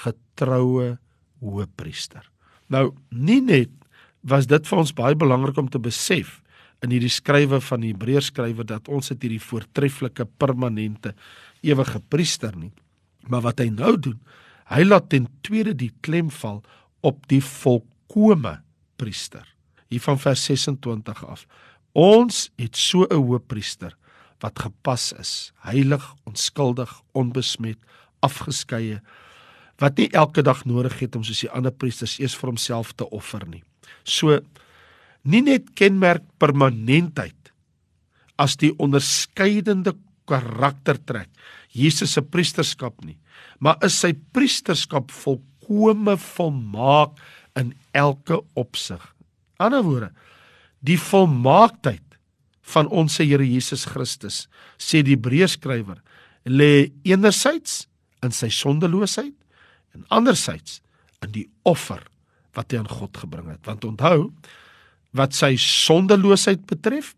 getroue 0.05 0.99
hoëpriester. 1.41 2.23
Nou, 2.69 2.95
nie 3.11 3.41
net 3.41 3.71
was 4.23 4.47
dit 4.47 4.67
vir 4.67 4.79
ons 4.79 4.93
baie 4.93 5.15
belangrik 5.15 5.59
om 5.59 5.69
te 5.69 5.79
besef 5.79 6.42
in 6.83 6.91
hierdie 6.91 7.13
skrywe 7.13 7.61
van 7.63 7.83
die 7.85 7.93
Hebreërs 7.93 8.33
skrywer 8.33 8.67
dat 8.67 8.91
ons 8.91 9.13
het 9.13 9.23
hierdie 9.23 9.43
voortreffelike 9.43 10.27
permanente 10.41 11.15
ewige 11.63 12.01
priester 12.11 12.57
nie. 12.59 12.73
Maar 13.31 13.47
wat 13.47 13.63
hy 13.63 13.69
nou 13.71 13.95
doen, 13.97 14.19
hy 14.73 14.83
laat 14.87 15.11
ten 15.13 15.29
tweede 15.47 15.75
die 15.79 15.93
klem 16.03 16.31
val 16.43 16.63
op 17.07 17.23
die 17.31 17.43
volkomme 17.43 18.59
priester. 18.99 19.47
Hier 19.93 20.03
van 20.03 20.19
vers 20.19 20.45
26 20.49 21.25
af. 21.27 21.47
Ons 21.93 22.51
het 22.57 22.77
so 22.77 23.07
'n 23.07 23.15
hoëpriester 23.15 23.97
wat 24.41 24.59
gepas 24.59 25.13
is, 25.13 25.53
heilig, 25.63 26.15
onskuldig, 26.25 26.91
onbesmet, 27.13 27.79
afgeskeie 28.21 29.01
wat 29.83 29.99
nie 29.99 30.09
elke 30.11 30.43
dag 30.43 30.65
nodig 30.65 30.99
het 30.99 31.17
om 31.17 31.25
soos 31.25 31.41
die 31.41 31.51
ander 31.51 31.73
priesters 31.73 32.19
eers 32.19 32.37
vir 32.39 32.53
homself 32.53 32.93
te 32.93 33.09
offer 33.11 33.43
nie. 33.49 33.63
So 34.05 34.41
nie 35.23 35.43
net 35.45 35.71
kenmerk 35.79 36.25
permanentheid 36.43 37.53
as 38.41 38.57
die 38.59 38.73
onderskeidende 38.83 39.95
karaktertrek 40.29 41.31
Jesus 41.73 42.17
se 42.17 42.23
priesterskap 42.23 43.01
nie, 43.05 43.17
maar 43.63 43.81
is 43.87 43.97
sy 44.03 44.13
priesterskap 44.35 45.13
volkome 45.15 46.19
volmaak 46.21 47.17
in 47.59 47.73
elke 47.97 48.41
opsig. 48.59 49.01
Ander 49.63 49.85
woorde, 49.87 50.11
die 50.85 50.99
volmaaktheid 51.01 52.05
van 52.75 52.89
ons 52.89 53.19
Here 53.21 53.47
Jesus 53.47 53.87
Christus, 53.89 54.47
sê 54.79 55.03
die 55.05 55.17
Hebreërskrywer, 55.17 56.01
lê 56.49 56.91
enerzijds 57.09 57.87
in 58.23 58.35
sy 58.35 58.51
sondeloosheid 58.53 59.35
en 59.97 60.07
anderzijds 60.15 60.81
in 61.23 61.33
die 61.35 61.47
offer 61.69 62.03
wat 62.57 62.73
hy 62.73 62.83
aan 62.83 62.91
God 62.91 63.17
gebring 63.17 63.49
het. 63.53 63.63
Want 63.69 63.87
onthou, 63.87 64.31
wat 65.17 65.37
sy 65.37 65.55
sondeloosheid 65.61 66.65
betref, 66.69 67.13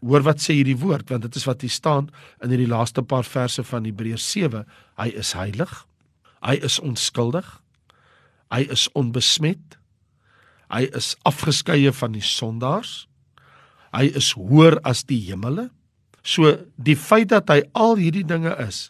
hoor 0.00 0.24
wat 0.24 0.40
sê 0.40 0.56
hierdie 0.56 0.78
woord, 0.80 1.10
want 1.12 1.26
dit 1.26 1.36
is 1.36 1.46
wat 1.48 1.64
hier 1.64 1.72
staan 1.72 2.08
in 2.44 2.52
hierdie 2.52 2.70
laaste 2.70 3.04
paar 3.04 3.26
verse 3.28 3.64
van 3.68 3.88
Hebreërs 3.88 4.24
7, 4.32 4.64
hy 5.00 5.08
is 5.20 5.34
heilig, 5.36 5.72
hy 6.44 6.56
is 6.64 6.78
onskuldig, 6.80 7.48
hy 8.52 8.64
is 8.72 8.86
onbesmet, 8.96 9.76
hy 10.72 10.86
is 10.96 11.12
afgeskeie 11.28 11.92
van 11.96 12.16
die 12.16 12.24
sondaars, 12.24 13.04
hy 13.96 14.06
is 14.16 14.32
hoër 14.38 14.78
as 14.86 15.02
die 15.08 15.20
hemele. 15.26 15.68
So 16.22 16.52
die 16.76 16.96
feit 16.96 17.32
dat 17.32 17.50
hy 17.50 17.62
al 17.74 17.98
hierdie 18.00 18.26
dinge 18.26 18.52
is, 18.62 18.88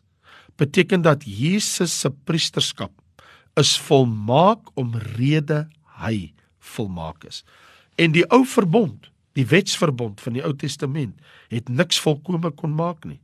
beteken 0.61 1.03
dat 1.07 1.25
Jesus 1.25 1.95
se 2.03 2.11
priesterskap 2.29 2.93
is 3.59 3.75
volmaak 3.81 4.71
omrede 4.79 5.65
hy 6.03 6.31
volmaak 6.75 7.25
is. 7.29 7.43
En 7.97 8.13
die 8.15 8.27
ou 8.33 8.45
verbond, 8.47 9.11
die 9.39 9.47
wetsverbond 9.47 10.21
van 10.21 10.37
die 10.37 10.45
Ou 10.45 10.53
Testament, 10.57 11.17
het 11.51 11.69
niks 11.69 12.01
volkome 12.03 12.51
kon 12.59 12.75
maak 12.75 13.05
nie. 13.05 13.21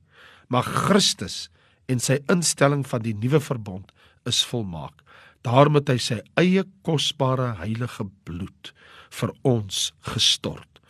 Maar 0.49 0.67
Christus 0.67 1.47
en 1.91 2.01
sy 2.03 2.19
instelling 2.33 2.85
van 2.87 3.03
die 3.05 3.15
nuwe 3.15 3.41
verbond 3.43 3.93
is 4.27 4.43
volmaak. 4.47 5.03
Daarom 5.47 5.79
het 5.79 5.91
hy 5.93 5.99
sy 6.03 6.21
eie 6.41 6.65
kosbare 6.87 7.53
heilige 7.61 8.09
bloed 8.27 8.73
vir 9.15 9.33
ons 9.47 9.91
gestort. 10.09 10.81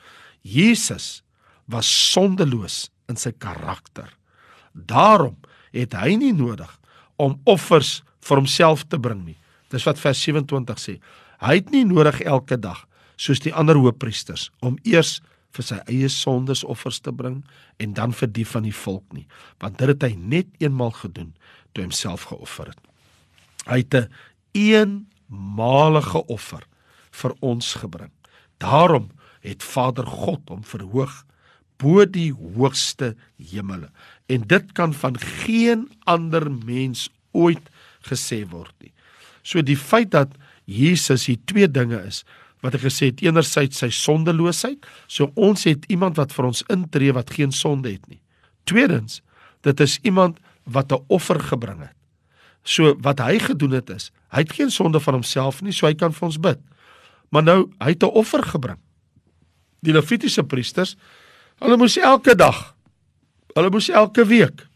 Jesus 0.47 1.21
was 1.69 1.89
sondeloos 1.89 2.87
in 3.11 3.19
sy 3.21 3.33
karakter. 3.37 4.09
Daarom 4.73 5.37
het 5.75 5.97
hy 5.99 6.15
nie 6.21 6.33
nodig 6.37 6.71
om 7.21 7.37
offers 7.49 8.01
vir 8.25 8.41
homself 8.41 8.87
te 8.89 9.01
bring 9.01 9.25
nie. 9.27 9.39
Dis 9.73 9.85
wat 9.87 10.01
vers 10.01 10.21
27 10.23 10.81
sê. 10.81 10.99
Hy 11.43 11.59
het 11.59 11.73
nie 11.75 11.85
nodig 11.85 12.23
elke 12.25 12.57
dag 12.61 12.87
soos 13.17 13.41
die 13.41 13.55
ander 13.55 13.79
hoofpriesters 13.81 14.51
om 14.61 14.79
eers 14.85 15.21
vir 15.57 15.65
sy 15.65 15.79
eie 15.89 16.09
sondes 16.13 16.65
offers 16.65 17.01
te 17.01 17.13
bring 17.13 17.41
en 17.83 17.95
dan 17.97 18.13
vir 18.13 18.29
die 18.29 18.47
van 18.49 18.67
die 18.69 18.75
volk 18.77 19.05
nie, 19.17 19.27
want 19.63 19.79
dit 19.81 19.89
het 19.89 20.03
hy 20.05 20.15
net 20.17 20.49
eenmal 20.61 20.93
gedoen 20.97 21.33
toe 21.73 21.87
homself 21.87 22.29
geoffer 22.31 22.73
het. 22.73 22.81
Hy 23.67 23.79
het 23.83 23.95
'n 23.95 24.09
eenmalige 24.55 26.25
offer 26.27 26.63
vir 27.11 27.33
ons 27.41 27.75
gebring. 27.75 28.13
Daarom 28.59 29.11
het 29.41 29.63
Vader 29.63 30.07
God 30.07 30.49
hom 30.49 30.65
verhoog 30.65 31.25
bo 31.79 32.05
die 32.05 32.33
hoogste 32.33 33.15
hemele 33.37 33.91
en 34.33 34.47
dit 34.49 34.73
kan 34.73 34.95
van 34.95 35.19
geen 35.19 35.89
ander 36.05 36.51
mens 36.51 37.11
ooit 37.33 37.69
gesê 38.09 38.45
word 38.49 38.73
nie. 38.81 38.93
So 39.43 39.63
die 39.63 39.77
feit 39.77 40.11
dat 40.11 40.33
Jesus 40.65 41.27
hier 41.27 41.39
twee 41.45 41.69
dinge 41.71 42.01
is 42.07 42.25
wat 42.67 42.77
ek 42.79 42.87
gesê 42.87 43.11
het, 43.13 43.23
enerzijds 43.25 43.79
sy 43.85 43.89
sondeloosheid, 43.95 44.87
so 45.07 45.31
ons 45.35 45.67
het 45.69 45.87
iemand 45.93 46.19
wat 46.21 46.35
vir 46.35 46.49
ons 46.51 46.65
intree 46.73 47.15
wat 47.15 47.31
geen 47.35 47.55
sonde 47.55 47.93
het 47.95 48.05
nie. 48.11 48.21
Tweedens, 48.67 49.21
dit 49.67 49.81
is 49.81 49.99
iemand 50.03 50.39
wat 50.65 50.93
'n 50.93 51.05
offer 51.09 51.41
gebring 51.41 51.81
het. 51.81 51.95
So 52.65 52.97
wat 53.01 53.19
hy 53.19 53.39
gedoen 53.39 53.79
het 53.79 53.91
is, 53.91 54.11
hy 54.35 54.43
het 54.43 54.53
geen 54.53 54.71
sonde 54.71 55.01
van 55.01 55.15
homself 55.15 55.63
nie, 55.63 55.73
so 55.73 55.87
hy 55.87 55.95
kan 55.95 56.13
vir 56.13 56.27
ons 56.27 56.39
bid. 56.39 56.59
Maar 57.31 57.43
nou, 57.43 57.71
hy 57.79 57.89
het 57.95 58.03
'n 58.03 58.11
offer 58.11 58.43
gebring. 58.43 58.79
Die 59.83 59.93
Levitiese 59.93 60.43
priesters, 60.43 60.97
hulle 61.61 61.77
moes 61.77 61.97
elke 61.97 62.35
dag, 62.35 62.75
hulle 63.55 63.71
moes 63.71 63.89
elke 63.89 64.27
week, 64.27 64.67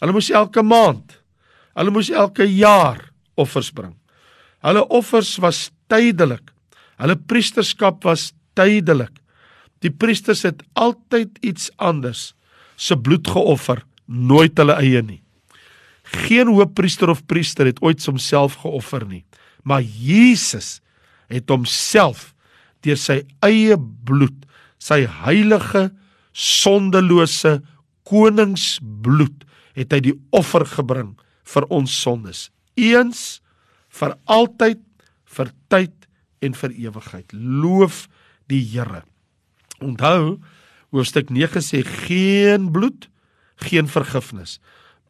hulle 0.00 0.12
moes 0.12 0.30
elke 0.30 0.62
maand, 0.62 1.22
hulle 1.74 1.90
moes 1.90 2.10
elke 2.10 2.44
jaar 2.44 3.10
offers 3.34 3.70
bring. 3.70 3.94
Hulle 4.62 4.86
offers 4.88 5.36
was 5.36 5.70
tydelik. 5.86 6.53
Hulle 7.00 7.16
priesterskap 7.16 8.04
was 8.06 8.32
tydelik. 8.58 9.12
Die 9.84 9.92
priesters 9.92 10.44
het 10.46 10.62
altyd 10.78 11.38
iets 11.44 11.68
anders 11.76 12.32
se 12.76 12.96
bloed 12.96 13.28
geoffer, 13.30 13.82
nooit 14.06 14.56
hulle 14.58 14.76
eie 14.80 15.02
nie. 15.04 15.20
Geen 16.26 16.50
hoofpriester 16.52 17.10
of 17.12 17.24
priester 17.28 17.68
het 17.68 17.80
ooit 17.84 18.02
homself 18.04 18.58
geoffer 18.62 19.06
nie, 19.08 19.24
maar 19.64 19.82
Jesus 19.82 20.80
het 21.32 21.48
homself 21.48 22.32
deur 22.84 22.98
sy 23.00 23.22
eie 23.44 23.78
bloed, 23.78 24.36
sy 24.76 25.04
heilige 25.24 25.88
sondelose 26.36 27.60
koningsbloed, 28.04 29.46
het 29.74 29.94
hy 29.96 30.00
die 30.10 30.16
offer 30.36 30.66
gebring 30.68 31.14
vir 31.48 31.66
ons 31.72 31.94
sondes. 32.04 32.48
Eens 32.76 33.40
vir 33.94 34.16
altyd, 34.28 34.82
vir 35.24 35.50
tyd 35.72 36.03
en 36.44 36.54
vir 36.54 36.76
ewigheid. 36.86 37.32
Loof 37.32 38.04
die 38.52 38.62
Here. 38.62 39.02
Onthou, 39.82 40.38
hoofstuk 40.94 41.32
9 41.32 41.64
sê 41.64 41.82
geen 42.06 42.70
bloed, 42.72 43.08
geen 43.66 43.88
vergifnis. 43.90 44.58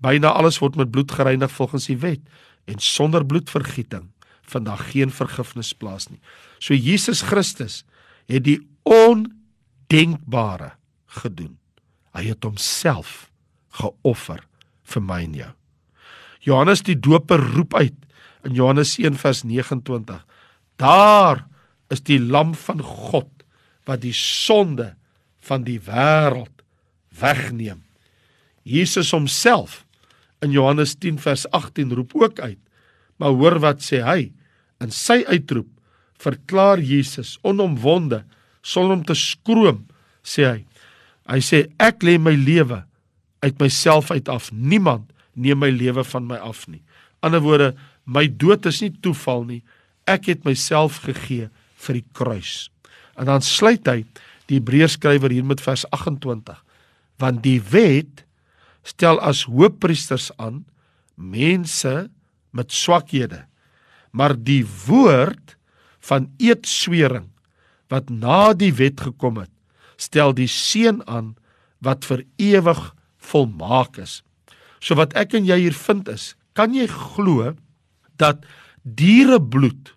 Byna 0.04 0.32
alles 0.36 0.60
word 0.62 0.78
met 0.80 0.92
bloed 0.94 1.12
gereinig 1.12 1.52
volgens 1.52 1.88
die 1.90 1.98
wet 2.00 2.22
en 2.70 2.80
sonder 2.80 3.24
bloedvergieting 3.26 4.08
vind 4.44 4.66
daar 4.68 4.78
geen 4.78 5.10
vergifnis 5.10 5.72
plaas 5.72 6.08
nie. 6.08 6.20
So 6.58 6.74
Jesus 6.74 7.22
Christus 7.22 7.82
het 8.28 8.44
die 8.44 8.60
ondenkbare 8.82 10.74
gedoen. 11.20 11.56
Hy 12.14 12.28
het 12.28 12.44
homself 12.44 13.30
geoffer 13.80 14.44
vir 14.84 15.02
my 15.02 15.22
en 15.24 15.36
jou. 15.38 15.52
Johannes 16.44 16.84
die 16.84 16.96
Doper 17.00 17.40
roep 17.54 17.74
uit 17.74 17.96
in 18.44 18.56
Johannes 18.56 18.98
1 19.00 19.16
vers 19.16 19.42
29. 19.48 20.20
Daar 20.80 21.44
is 21.92 22.02
die 22.06 22.20
lam 22.20 22.54
van 22.58 22.82
God 22.82 23.30
wat 23.88 24.02
die 24.02 24.14
sonde 24.16 24.94
van 25.44 25.64
die 25.66 25.78
wêreld 25.84 26.64
wegneem. 27.20 27.82
Jesus 28.64 29.12
homself 29.12 29.82
in 30.42 30.52
Johannes 30.52 30.96
10 31.00 31.20
vers 31.20 31.44
18 31.52 31.92
roep 31.92 32.14
ook 32.16 32.40
uit. 32.40 32.60
Maar 33.16 33.36
hoor 33.36 33.58
wat 33.62 33.84
sê 33.84 34.00
hy? 34.04 34.32
In 34.82 34.92
sy 34.92 35.22
uitroep 35.28 35.68
verklaar 36.20 36.80
Jesus 36.80 37.36
onomwonde 37.44 38.24
sonder 38.64 38.96
om 38.96 39.04
te 39.04 39.16
skroom, 39.18 39.84
sê 40.24 40.46
hy. 40.48 40.60
Hy 41.28 41.40
sê 41.44 41.64
ek 41.82 42.04
lê 42.04 42.16
my 42.20 42.32
lewe 42.36 42.80
uit 43.44 43.60
myself 43.60 44.10
uit 44.12 44.28
af. 44.32 44.50
Niemand 44.52 45.10
neem 45.36 45.60
my 45.60 45.70
lewe 45.72 46.04
van 46.08 46.28
my 46.28 46.38
af 46.40 46.64
nie. 46.68 46.80
Ander 47.24 47.42
woorde, 47.44 47.72
my 48.04 48.26
dood 48.28 48.66
is 48.68 48.80
nie 48.84 48.92
toeval 49.04 49.44
nie. 49.48 49.60
Ek 50.10 50.28
het 50.28 50.44
myself 50.44 51.02
gegee 51.04 51.48
vir 51.86 52.00
die 52.00 52.06
kruis. 52.16 52.68
En 53.16 53.28
dan 53.30 53.44
sluit 53.44 53.86
hy 53.88 54.02
die 54.50 54.58
Hebreërskrywer 54.58 55.32
hier 55.32 55.46
met 55.46 55.62
vers 55.64 55.86
28. 55.94 56.58
Want 57.22 57.42
die 57.44 57.60
wet 57.72 58.24
stel 58.84 59.20
as 59.24 59.46
hoofpriesters 59.48 60.30
aan 60.36 60.64
mense 61.14 62.08
met 62.54 62.72
swakhede. 62.74 63.44
Maar 64.12 64.36
die 64.36 64.62
woord 64.86 65.56
van 66.04 66.28
eedswering 66.42 67.30
wat 67.92 68.10
na 68.10 68.52
die 68.56 68.72
wet 68.74 69.00
gekom 69.06 69.38
het, 69.40 69.52
stel 69.96 70.34
die 70.36 70.50
seun 70.50 71.00
aan 71.08 71.34
wat 71.84 72.04
vir 72.08 72.24
ewig 72.40 72.80
volmaak 73.22 73.98
is. 74.02 74.20
So 74.80 74.98
wat 74.98 75.14
ek 75.16 75.36
en 75.38 75.46
jy 75.48 75.62
hier 75.66 75.76
vind 75.76 76.08
is, 76.12 76.32
kan 76.52 76.74
jy 76.76 76.86
glo 76.90 77.54
dat 78.20 78.44
dierebloed 78.84 79.93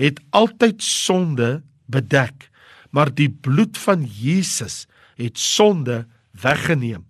het 0.00 0.20
altyd 0.34 0.82
sonde 0.82 1.62
bedek, 1.86 2.48
maar 2.90 3.10
die 3.14 3.30
bloed 3.30 3.78
van 3.78 4.04
Jesus 4.06 4.84
het 5.18 5.38
sonde 5.38 6.04
weggeneem. 6.42 7.04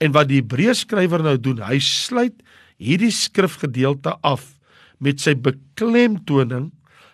En 0.00 0.14
wat 0.16 0.30
die 0.30 0.40
Hebreërskrywer 0.40 1.22
nou 1.24 1.36
doen, 1.40 1.60
hy 1.64 1.78
sluit 1.84 2.40
hierdie 2.80 3.12
skrifgedeelte 3.12 4.16
af 4.24 4.54
met 5.00 5.20
sy 5.20 5.34
beklemtoning 5.36 6.70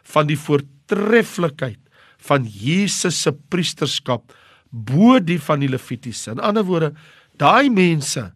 van 0.06 0.30
die 0.30 0.38
voortreffelikheid 0.38 1.80
van 2.26 2.46
Jesus 2.46 3.18
se 3.22 3.32
priesterskap 3.50 4.34
bo 4.70 5.18
die 5.22 5.38
van 5.42 5.62
die 5.62 5.70
Levitiese. 5.70 6.34
In 6.34 6.42
ander 6.42 6.66
woorde, 6.66 6.92
daai 7.38 7.70
mense 7.70 8.28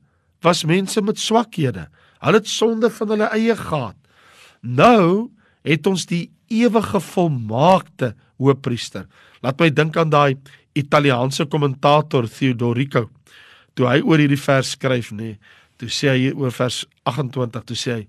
was 0.45 0.65
mense 0.65 1.03
met 1.05 1.21
swakhede. 1.21 1.89
Hulle 2.21 2.41
het 2.41 2.49
sonde 2.49 2.91
van 2.93 3.15
hulle 3.15 3.29
eie 3.35 3.57
gehad. 3.57 3.97
Nou 4.61 5.31
het 5.67 5.87
ons 5.87 6.07
die 6.09 6.29
ewige 6.51 7.01
volmaakte 7.01 8.15
hoëpriester. 8.41 9.07
Laat 9.45 9.61
my 9.61 9.71
dink 9.71 9.97
aan 10.01 10.13
daai 10.13 10.37
Italiaanse 10.79 11.47
kommentator 11.51 12.29
Theodorico. 12.31 13.09
Toe 13.75 13.89
hy 13.89 14.01
oor 14.03 14.23
hierdie 14.23 14.41
vers 14.41 14.75
skryf, 14.77 15.13
nê, 15.13 15.35
nee, 15.35 15.59
toe 15.81 15.89
sê 15.93 16.13
hy 16.13 16.33
oor 16.37 16.53
vers 16.55 16.83
28, 17.09 17.67
toe 17.69 17.79
sê 17.79 17.97
hy 17.99 18.05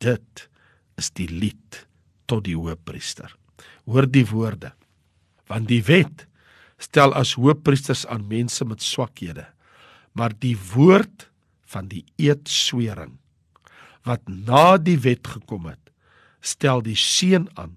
dit 0.00 0.44
is 1.00 1.10
die 1.16 1.28
lied 1.28 1.82
tot 2.30 2.44
die 2.46 2.56
hoëpriester. 2.56 3.32
Hoor 3.88 4.08
die 4.08 4.24
woorde. 4.28 4.72
Want 5.50 5.68
die 5.68 5.82
wet 5.84 6.26
stel 6.80 7.12
as 7.16 7.34
hoëpriesters 7.36 8.06
aan 8.08 8.28
mense 8.30 8.64
met 8.64 8.84
swakhede, 8.84 9.44
maar 10.16 10.32
die 10.32 10.56
woord 10.72 11.28
van 11.70 11.90
die 11.90 12.04
eedswering 12.18 13.18
wat 14.08 14.22
na 14.26 14.78
die 14.80 14.96
wet 15.02 15.28
gekom 15.28 15.68
het 15.68 15.79
stel 16.40 16.82
die 16.82 16.96
seun 16.96 17.48
aan 17.54 17.76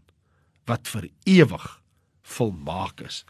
wat 0.70 0.88
vir 0.88 1.10
ewig 1.27 1.65
volmaak 2.24 3.03
is. 3.03 3.24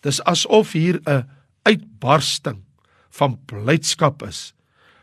Dis 0.00 0.22
asof 0.24 0.72
hier 0.72 1.00
'n 1.06 1.28
uitbarsting 1.62 2.62
van 3.10 3.38
blydskap 3.46 4.22
is 4.22 4.54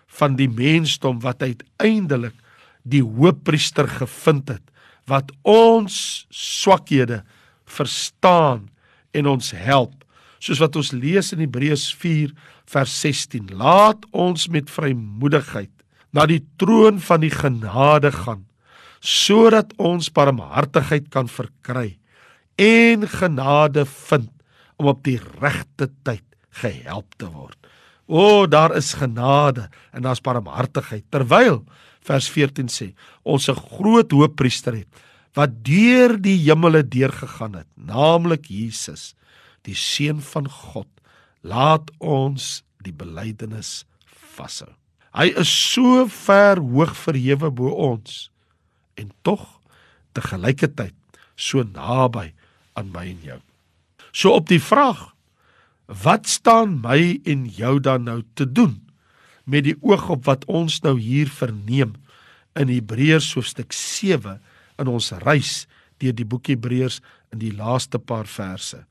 van 0.07 0.35
die 0.35 0.49
mensdom 0.49 1.19
wat 1.19 1.41
uiteindelik 1.41 2.35
die 2.83 3.03
hoëpriester 3.03 3.87
gevind 3.87 4.49
het 4.49 4.63
wat 5.09 5.31
ons 5.45 6.25
swakhede 6.29 7.23
verstaan 7.65 8.69
en 9.11 9.29
ons 9.29 9.51
help 9.51 10.05
soos 10.39 10.61
wat 10.61 10.75
ons 10.75 10.91
lees 10.91 11.31
in 11.33 11.43
Hebreërs 11.43 11.93
4 11.97 12.33
vers 12.69 12.99
16 13.01 13.53
laat 13.57 14.05
ons 14.11 14.47
met 14.53 14.69
vrymoedigheid 14.69 15.71
na 16.15 16.25
die 16.29 16.41
troon 16.61 17.01
van 17.01 17.25
die 17.25 17.33
genade 17.33 18.11
gaan 18.11 18.45
sodat 18.99 19.73
ons 19.77 20.09
barmhartigheid 20.09 21.09
kan 21.09 21.27
verkry 21.27 21.97
en 22.61 23.07
genade 23.07 23.85
vind 23.85 24.31
om 24.79 24.91
op 24.91 25.03
die 25.03 25.19
regte 25.41 25.89
tyd 26.03 26.23
gehelp 26.61 27.15
te 27.19 27.27
word. 27.27 27.57
O, 28.07 28.45
daar 28.45 28.75
is 28.77 28.93
genade 28.93 29.69
en 29.91 30.05
daar's 30.05 30.21
barmhartigheid. 30.21 31.05
Terwyl 31.09 31.63
vers 32.05 32.29
14 32.29 32.69
sê, 32.69 32.93
ons 33.23 33.49
'n 33.49 33.55
groot 33.55 34.11
hoëpriester 34.11 34.75
het 34.75 34.91
wat 35.33 35.63
deur 35.65 36.15
die 36.21 36.37
hemele 36.47 36.83
deurgegaan 36.83 37.55
het, 37.55 37.67
naamlik 37.75 38.45
Jesus, 38.47 39.15
die 39.63 39.75
seun 39.75 40.21
van 40.21 40.47
God. 40.47 40.87
Laat 41.43 41.91
ons 41.99 42.63
die 42.79 42.93
belydenis 42.93 43.85
vashou. 44.35 44.71
Hy 45.15 45.33
is 45.35 45.49
so 45.49 46.07
ver 46.07 46.59
hoog 46.59 46.95
verhewe 46.95 47.51
bo 47.51 47.71
ons 47.71 48.29
en 48.99 49.11
tog 49.21 49.43
te 50.15 50.23
gelykertyd 50.23 50.95
so 51.35 51.63
naby 51.63 52.31
aan 52.79 52.91
my 52.95 53.05
en 53.11 53.21
jou. 53.23 53.39
So 54.15 54.35
op 54.35 54.47
die 54.51 54.61
vraag 54.63 55.11
wat 55.85 56.27
staan 56.31 56.79
my 56.81 57.19
en 57.27 57.45
jou 57.51 57.77
dan 57.83 58.07
nou 58.07 58.21
te 58.33 58.47
doen 58.47 58.79
met 59.45 59.67
die 59.67 59.75
oog 59.85 60.09
op 60.09 60.25
wat 60.25 60.45
ons 60.49 60.79
nou 60.81 60.97
hier 60.99 61.29
verneem 61.29 61.93
in 62.57 62.71
Hebreërs 62.71 63.33
hoofstuk 63.35 63.75
7 63.75 64.39
in 64.81 64.89
ons 64.89 65.11
reis 65.23 65.65
deur 66.01 66.15
die 66.15 66.27
boek 66.27 66.49
Hebreërs 66.49 67.01
in 67.35 67.41
die 67.43 67.53
laaste 67.55 67.99
paar 67.99 68.27
verse. 68.27 68.81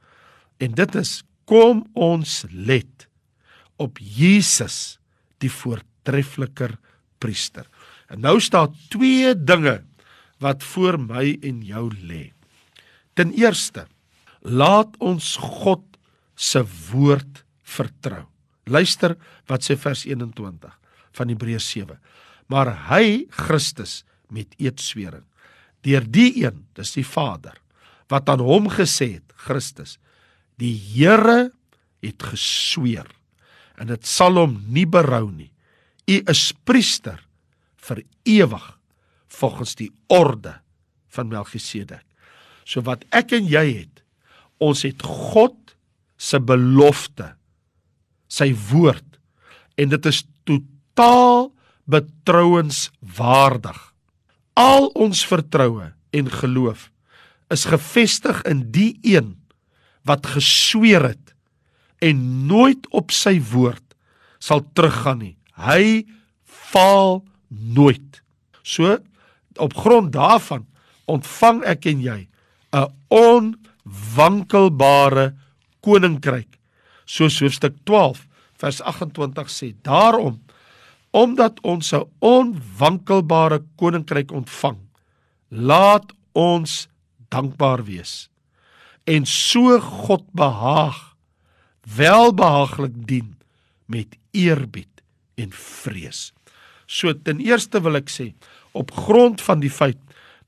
En 0.63 0.77
dit 0.77 1.01
is 1.01 1.23
kom 1.49 1.83
ons 1.93 2.45
let 2.53 3.09
op 3.83 3.99
Jesus 3.99 4.99
die 5.43 5.51
voortreffeliker 5.51 6.77
priester. 7.21 7.67
En 8.09 8.23
nou 8.25 8.39
staan 8.41 8.77
twee 8.93 9.35
dinge 9.35 9.81
wat 10.43 10.65
voor 10.75 10.99
my 11.01 11.37
en 11.43 11.63
jou 11.65 11.89
lê. 12.03 12.33
Ten 13.15 13.33
eerste, 13.39 13.87
laat 14.43 14.97
ons 14.99 15.37
God 15.41 15.85
se 16.35 16.65
woord 16.91 17.45
vertrou. 17.63 18.25
Luister 18.67 19.17
wat 19.49 19.65
sê 19.65 19.77
vers 19.79 20.05
21 20.09 20.73
van 21.15 21.31
Hebreërs 21.31 21.69
7. 21.77 21.99
Maar 22.51 22.73
hy 22.91 23.25
Christus 23.31 24.03
met 24.33 24.57
eedswering 24.59 25.25
deur 25.85 26.07
die 26.09 26.31
een, 26.41 26.63
dis 26.73 26.95
die 26.97 27.05
Vader, 27.05 27.59
wat 28.09 28.31
aan 28.33 28.41
hom 28.41 28.71
gesê 28.73 29.19
het, 29.19 29.35
Christus, 29.45 29.99
die 30.57 30.73
Here 30.73 31.51
het 32.01 32.25
gesweer 32.25 33.05
en 33.77 33.91
dit 33.91 34.07
sal 34.09 34.39
hom 34.39 34.55
nie 34.73 34.87
berou 34.89 35.27
nie. 35.29 35.51
U 36.09 36.17
is 36.31 36.53
priester 36.65 37.21
vir 37.85 38.01
ewig 38.25 38.65
volgens 39.39 39.75
die 39.79 39.91
orde 40.13 40.59
van 41.15 41.31
Melchisedek. 41.31 42.05
So 42.65 42.85
wat 42.87 43.05
ek 43.15 43.35
en 43.37 43.49
jy 43.51 43.65
het, 43.85 44.03
ons 44.63 44.85
het 44.87 45.03
God 45.05 45.75
se 46.17 46.41
belofte, 46.41 47.35
sy 48.31 48.51
woord 48.71 49.19
en 49.79 49.91
dit 49.93 50.09
is 50.09 50.23
totaal 50.49 51.51
betrouenswaardig. 51.91 53.81
Al 54.59 54.89
ons 54.95 55.25
vertroue 55.27 55.91
en 56.15 56.31
geloof 56.31 56.89
is 57.53 57.67
gefestig 57.69 58.41
in 58.49 58.65
die 58.73 58.95
een 59.05 59.35
wat 60.09 60.27
gesweer 60.35 61.11
het 61.13 61.35
en 62.05 62.21
nooit 62.49 62.87
op 62.93 63.13
sy 63.15 63.37
woord 63.53 63.83
sal 64.43 64.65
teruggaan 64.77 65.21
nie. 65.23 65.37
Hy 65.57 66.05
faal 66.45 67.23
nooit. 67.49 68.21
So 68.63 68.99
op 69.59 69.77
grond 69.77 70.13
daarvan 70.13 70.67
ontvang 71.05 71.65
ek 71.65 71.87
en 71.87 72.01
jy 72.01 72.29
'n 72.73 72.87
onwankelbare 73.09 75.35
koninkryk. 75.81 76.59
Soos 77.05 77.41
hoofstuk 77.41 77.75
12 77.85 78.27
vers 78.57 78.81
28 78.81 79.51
sê: 79.51 79.75
Daarom 79.83 80.43
omdat 81.11 81.61
ons 81.63 81.93
'n 81.93 82.05
onwankelbare 82.19 83.63
koninkryk 83.77 84.33
ontvang, 84.33 84.79
laat 85.49 86.13
ons 86.33 86.89
dankbaar 87.29 87.85
wees 87.85 88.29
en 89.05 89.27
so 89.27 89.81
God 89.81 90.25
behaag 90.33 91.17
welbehaaglik 91.97 93.07
dien 93.07 93.37
met 93.87 94.17
eerbied 94.33 95.03
en 95.37 95.53
vrees. 95.53 96.33
So 96.87 97.13
ten 97.13 97.41
eerste 97.45 97.83
wil 97.85 98.01
ek 98.01 98.09
sê 98.13 98.33
op 98.75 98.93
grond 99.07 99.43
van 99.43 99.63
die 99.63 99.73
feit 99.73 99.99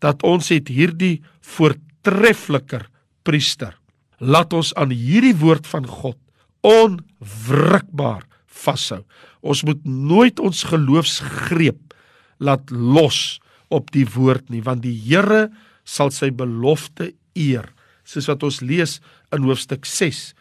dat 0.05 0.23
ons 0.27 0.51
het 0.53 0.69
hierdie 0.69 1.23
voortreffeliker 1.55 2.89
priester. 3.27 3.73
Laat 4.19 4.53
ons 4.57 4.75
aan 4.75 4.93
hierdie 4.93 5.37
woord 5.37 5.67
van 5.71 5.87
God 5.89 6.19
onwrikbaar 6.67 8.27
vashou. 8.47 9.03
Ons 9.47 9.62
moet 9.67 9.83
nooit 9.85 10.41
ons 10.43 10.67
geloofsgreep 10.67 11.95
laat 12.43 12.71
los 12.71 13.39
op 13.73 13.91
die 13.95 14.07
woord 14.17 14.51
nie, 14.53 14.62
want 14.62 14.85
die 14.85 14.97
Here 14.97 15.47
sal 15.87 16.12
sy 16.15 16.33
belofte 16.35 17.12
eer, 17.39 17.71
soos 18.07 18.29
wat 18.31 18.45
ons 18.47 18.61
lees 18.62 18.99
in 19.35 19.47
hoofstuk 19.47 19.87
6. 19.87 20.33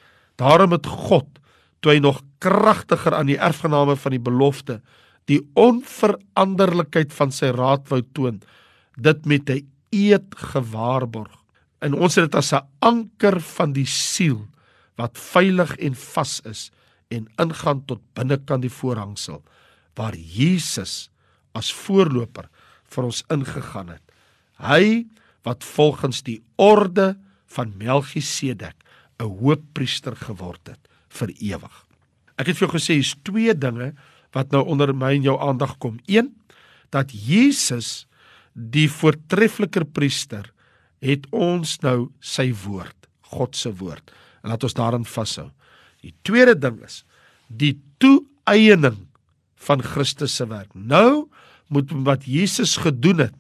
Daarom 0.42 0.76
het 0.76 0.90
God, 0.90 1.28
toe 1.82 1.96
hy 1.96 2.02
nog 2.02 2.24
kragtiger 2.44 3.16
aan 3.18 3.30
die 3.30 3.40
erfgename 3.42 3.96
van 4.00 4.16
die 4.16 4.22
belofte, 4.22 4.80
die 5.30 5.42
onveranderlikheid 5.58 7.14
van 7.14 7.32
sy 7.34 7.50
raad 7.56 7.88
wou 7.90 8.02
toon, 8.14 8.42
dit 8.98 9.26
met 9.26 9.50
'n 9.50 9.68
eed 9.92 10.36
gewaarborg. 10.36 11.34
En 11.82 11.94
ons 11.94 12.16
het 12.16 12.32
dit 12.32 12.36
as 12.36 12.54
'n 12.54 12.68
anker 12.80 13.40
van 13.42 13.74
die 13.74 13.86
siel 13.86 14.48
wat 14.96 15.18
veilig 15.18 15.76
en 15.78 15.96
vas 15.96 16.42
is 16.46 16.72
en 17.08 17.28
ingaan 17.38 17.86
tot 17.86 18.02
binnekant 18.14 18.62
die 18.62 18.72
voorhangsel 18.72 19.44
waar 19.96 20.16
Jesus 20.16 21.10
as 21.54 21.74
voorloper 21.74 22.50
vir 22.84 23.04
ons 23.04 23.24
ingegaan 23.32 23.90
het. 23.90 24.04
Hy 24.60 25.06
wat 25.44 25.64
volgens 25.64 26.24
die 26.24 26.42
orde 26.56 27.16
van 27.48 27.74
Melchisedek 27.78 28.76
'n 29.20 29.24
hoëpriester 29.40 30.16
geword 30.16 30.68
het 30.68 30.88
vir 31.10 31.30
ewig. 31.40 31.86
Ek 32.38 32.48
het 32.48 32.58
vir 32.58 32.68
jou 32.68 32.78
gesê 32.78 32.94
hier's 33.00 33.16
twee 33.24 33.54
dinge 33.54 33.94
wat 34.36 34.52
nou 34.52 34.66
onder 34.68 34.92
my 34.96 35.14
en 35.16 35.26
jou 35.30 35.38
aandag 35.42 35.78
kom. 35.80 35.98
Een 36.12 36.34
dat 36.94 37.12
Jesus 37.12 38.06
die 38.54 38.88
voortreffeliker 38.92 39.88
priester 39.88 40.52
het 41.04 41.28
ons 41.36 41.78
nou 41.84 42.10
sy 42.24 42.50
woord, 42.66 43.08
God 43.32 43.56
se 43.58 43.72
woord. 43.80 44.14
En 44.44 44.52
laat 44.54 44.64
ons 44.64 44.78
daarin 44.78 45.06
vashou. 45.08 45.50
Die 46.04 46.14
tweede 46.28 46.56
ding 46.56 46.80
is 46.86 47.04
die 47.48 47.76
toeëning 48.02 49.06
van 49.66 49.82
Christus 49.84 50.36
se 50.38 50.48
werk. 50.50 50.72
Nou 50.74 51.28
moet 51.74 51.90
wat 52.06 52.28
Jesus 52.30 52.78
gedoen 52.82 53.26
het 53.26 53.36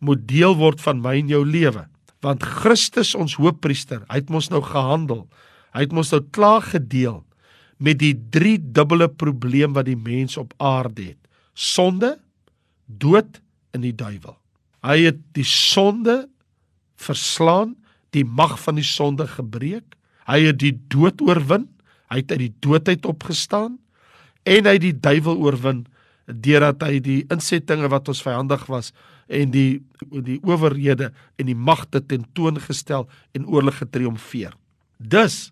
moet 0.00 0.22
deel 0.28 0.54
word 0.56 0.80
van 0.80 1.02
my 1.04 1.18
en 1.20 1.28
jou 1.28 1.42
lewe. 1.44 1.84
Want 2.24 2.44
Christus 2.44 3.12
ons 3.16 3.36
hoëpriester, 3.36 4.00
hy 4.08 4.20
het 4.22 4.30
ons 4.32 4.48
nou 4.52 4.62
gehandel. 4.64 5.26
Hy 5.76 5.84
het 5.84 5.92
ons 5.92 6.12
nou 6.14 6.22
klaar 6.32 6.64
gedeel 6.64 7.20
met 7.80 7.98
die 8.00 8.14
drie 8.32 8.58
dubbele 8.60 9.08
probleem 9.08 9.72
wat 9.76 9.88
die 9.88 9.98
mens 9.98 10.36
op 10.40 10.52
aarde 10.60 11.12
het: 11.12 11.20
sonde, 11.54 12.18
dood 12.86 13.40
en 13.74 13.84
die 13.86 13.94
duiwel. 13.94 14.36
Hy 14.84 14.98
het 15.08 15.20
die 15.36 15.46
sonde 15.46 16.24
verslaan, 17.00 17.74
die 18.16 18.24
mag 18.24 18.56
van 18.60 18.80
die 18.80 18.86
sonde 18.86 19.26
gebreek. 19.28 19.96
Hy 20.28 20.40
het 20.48 20.58
die 20.60 20.74
dood 20.92 21.20
oorwin. 21.24 21.68
Hy 22.10 22.22
het 22.22 22.32
uit 22.34 22.42
die 22.42 22.54
doodheid 22.64 23.06
opgestaan 23.06 23.78
en 24.48 24.66
hy 24.66 24.74
het 24.78 24.82
die 24.82 24.96
duiwel 24.98 25.38
oorwin 25.38 25.84
deurdat 26.26 26.82
hy 26.86 26.98
die 27.02 27.20
insettinge 27.32 27.90
wat 27.90 28.08
ons 28.10 28.22
vyandig 28.24 28.64
was 28.70 28.90
en 29.30 29.52
die 29.54 29.82
die 30.10 30.38
owerhede 30.46 31.10
en 31.38 31.48
die 31.50 31.56
magte 31.56 32.00
tentoongestel 32.02 33.06
en 33.36 33.46
oorlig 33.46 33.78
getriomfeer. 33.82 34.54
Dus 34.98 35.50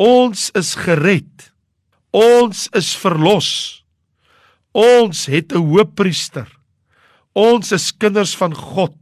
Ons 0.00 0.50
is 0.56 0.74
gered. 0.74 1.52
Ons 2.12 2.68
is 2.76 2.92
verlos. 2.96 3.84
Ons 4.72 5.26
het 5.26 5.52
'n 5.52 5.60
hoëpriester. 5.60 6.48
Ons 7.34 7.72
is 7.72 7.92
kinders 7.92 8.34
van 8.36 8.54
God. 8.54 8.96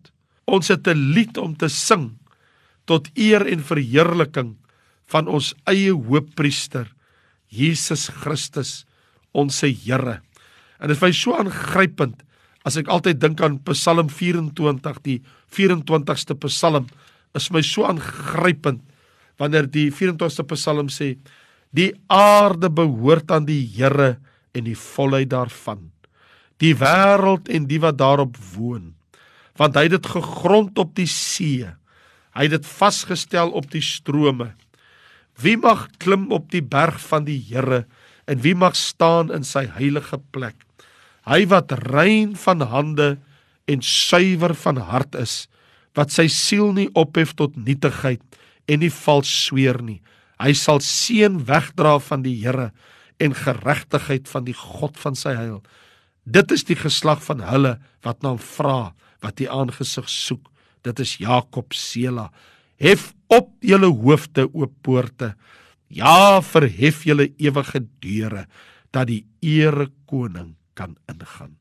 Ons 0.47 0.69
het 0.69 0.87
'n 0.87 1.13
lied 1.15 1.39
om 1.39 1.57
te 1.57 1.69
sing 1.69 2.19
tot 2.87 3.09
eer 3.15 3.47
en 3.47 3.63
verheerliking 3.63 4.57
van 5.07 5.29
ons 5.29 5.55
eie 5.65 5.93
hoëpriester, 5.93 6.91
Jesus 7.49 8.09
Christus, 8.09 8.85
ons 9.33 9.61
Here. 9.61 10.21
En 10.81 10.89
dit 10.89 10.97
is 10.97 11.03
my 11.03 11.13
so 11.13 11.35
aangrypend 11.35 12.23
as 12.65 12.77
ek 12.77 12.89
altyd 12.89 13.21
dink 13.21 13.41
aan 13.41 13.61
Psalm 13.65 14.09
24, 14.09 15.03
die 15.03 15.23
24ste 15.51 16.37
Psalm, 16.47 16.87
is 17.35 17.51
my 17.51 17.63
so 17.63 17.85
aangrypend 17.85 18.83
wanneer 19.41 19.69
die 19.73 19.89
24ste 19.89 20.45
Psalm 20.53 20.91
sê 20.93 21.15
die 21.77 21.91
aarde 22.13 22.69
behoort 22.69 23.31
aan 23.33 23.47
die 23.49 23.63
Here 23.65 24.19
en 24.53 24.67
die 24.67 24.77
volheid 24.77 25.31
daarvan. 25.33 25.89
Die 26.61 26.75
wêreld 26.77 27.49
en 27.49 27.69
die 27.71 27.81
wat 27.81 27.97
daarop 28.01 28.37
woon. 28.53 28.93
Want 29.57 29.79
hy 29.79 29.87
het 29.87 29.97
dit 29.97 30.09
gegrond 30.13 30.79
op 30.83 30.93
die 30.99 31.09
see. 31.09 31.69
Hy 32.37 32.47
het 32.47 32.59
dit 32.59 32.67
vasgestel 32.69 33.55
op 33.57 33.71
die 33.73 33.85
strome. 33.85 34.53
Wie 35.41 35.57
mag 35.57 35.87
klim 36.03 36.29
op 36.35 36.51
die 36.53 36.63
berg 36.63 36.99
van 37.09 37.25
die 37.25 37.39
Here 37.49 37.87
en 38.31 38.43
wie 38.45 38.55
mag 38.55 38.77
staan 38.79 39.33
in 39.35 39.47
sy 39.47 39.65
heilige 39.79 40.21
plek? 40.35 40.59
Hy 41.25 41.47
wat 41.49 41.73
rein 41.89 42.35
van 42.37 42.67
hande 42.67 43.15
en 43.71 43.83
suiwer 43.85 44.55
van 44.59 44.81
hart 44.91 45.17
is, 45.19 45.47
wat 45.95 46.13
sy 46.13 46.27
siel 46.33 46.75
nie 46.75 46.89
ophef 46.99 47.33
tot 47.39 47.57
nietigheid 47.57 48.23
en 48.71 48.83
nie 48.85 48.93
vals 48.95 49.31
sweer 49.47 49.81
nie. 49.83 49.99
Hy 50.41 50.55
sal 50.57 50.81
seën 50.85 51.41
wegdra 51.49 51.99
van 52.07 52.23
die 52.25 52.37
Here 52.41 52.71
en 53.21 53.37
geregtigheid 53.37 54.29
van 54.31 54.47
die 54.47 54.57
God 54.57 54.97
van 55.01 55.19
sy 55.19 55.35
heil. 55.37 55.61
Dit 56.25 56.53
is 56.55 56.65
die 56.69 56.79
geslag 56.79 57.21
van 57.27 57.43
hulle 57.45 57.77
wat 58.07 58.23
na 58.23 58.35
hom 58.35 58.41
vra, 58.41 58.93
wat 59.21 59.37
die 59.41 59.51
aangesig 59.51 60.09
soek. 60.09 60.47
Dit 60.87 61.01
is 61.03 61.19
Jakob 61.21 61.75
Sela. 61.77 62.31
Hef 62.81 63.11
op 63.29 63.53
julle 63.61 63.91
hoofde 63.93 64.47
o 64.49 64.71
poorte. 64.83 65.35
Ja, 65.93 66.41
verhef 66.41 67.05
julle 67.05 67.29
ewige 67.43 67.83
deure 68.01 68.47
dat 68.95 69.11
die 69.11 69.25
ere 69.43 69.91
koning 70.09 70.55
kan 70.79 70.97
ingaan. 71.11 71.59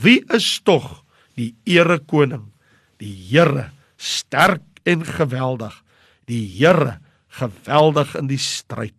Wie 0.00 0.22
is 0.34 0.48
tog 0.64 1.04
die 1.36 1.54
ere 1.68 2.00
koning? 2.00 2.50
Die 2.98 3.12
Here, 3.28 3.70
sterk 3.96 4.64
en 4.88 5.04
geweldig. 5.04 5.76
Die 6.26 6.44
Here, 6.58 6.98
geweldig 7.38 8.14
in 8.18 8.30
die 8.30 8.40
stryd. 8.40 8.94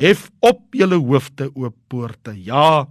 Hef 0.00 0.28
op 0.42 0.74
julle 0.74 0.98
hoofde 0.98 1.50
o 1.54 1.70
poorte. 1.88 2.34
Ja, 2.34 2.88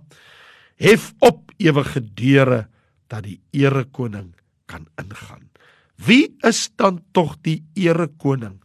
hef 0.80 1.12
op 1.20 1.52
ewige 1.60 2.02
deure 2.02 2.68
dat 3.12 3.26
die 3.28 3.40
ere 3.52 3.84
koning 3.92 4.32
kan 4.72 4.88
ingaan. 5.02 5.50
Wie 6.02 6.32
is 6.48 6.70
dan 6.80 7.02
tog 7.14 7.36
die 7.46 7.60
ere 7.76 8.08
koning? 8.08 8.62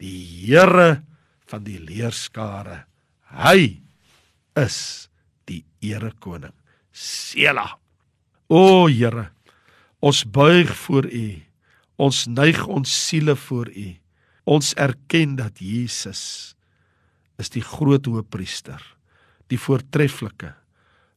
Die 0.00 0.46
Here 0.46 1.04
van 1.50 1.64
die 1.66 1.78
leerskare. 1.78 2.84
Hy 3.34 3.82
is 4.58 5.08
die 5.46 5.62
ere 5.84 6.12
koning. 6.18 6.54
Sela. 6.94 7.68
O 8.48 8.86
Here, 8.88 9.28
ons 10.00 10.24
buig 10.24 10.72
voor 10.86 11.06
U. 11.10 11.26
Ons 12.00 12.24
neig 12.26 12.64
ons 12.66 12.90
siele 12.90 13.36
voor 13.36 13.70
U. 13.70 13.88
Ons 14.44 14.74
erken 14.76 15.36
dat 15.36 15.58
Jesus 15.58 16.54
is 17.40 17.50
die 17.50 17.64
groot 17.64 18.06
hoëpriester, 18.06 18.80
die 19.48 19.58
voortreffelike 19.58 20.52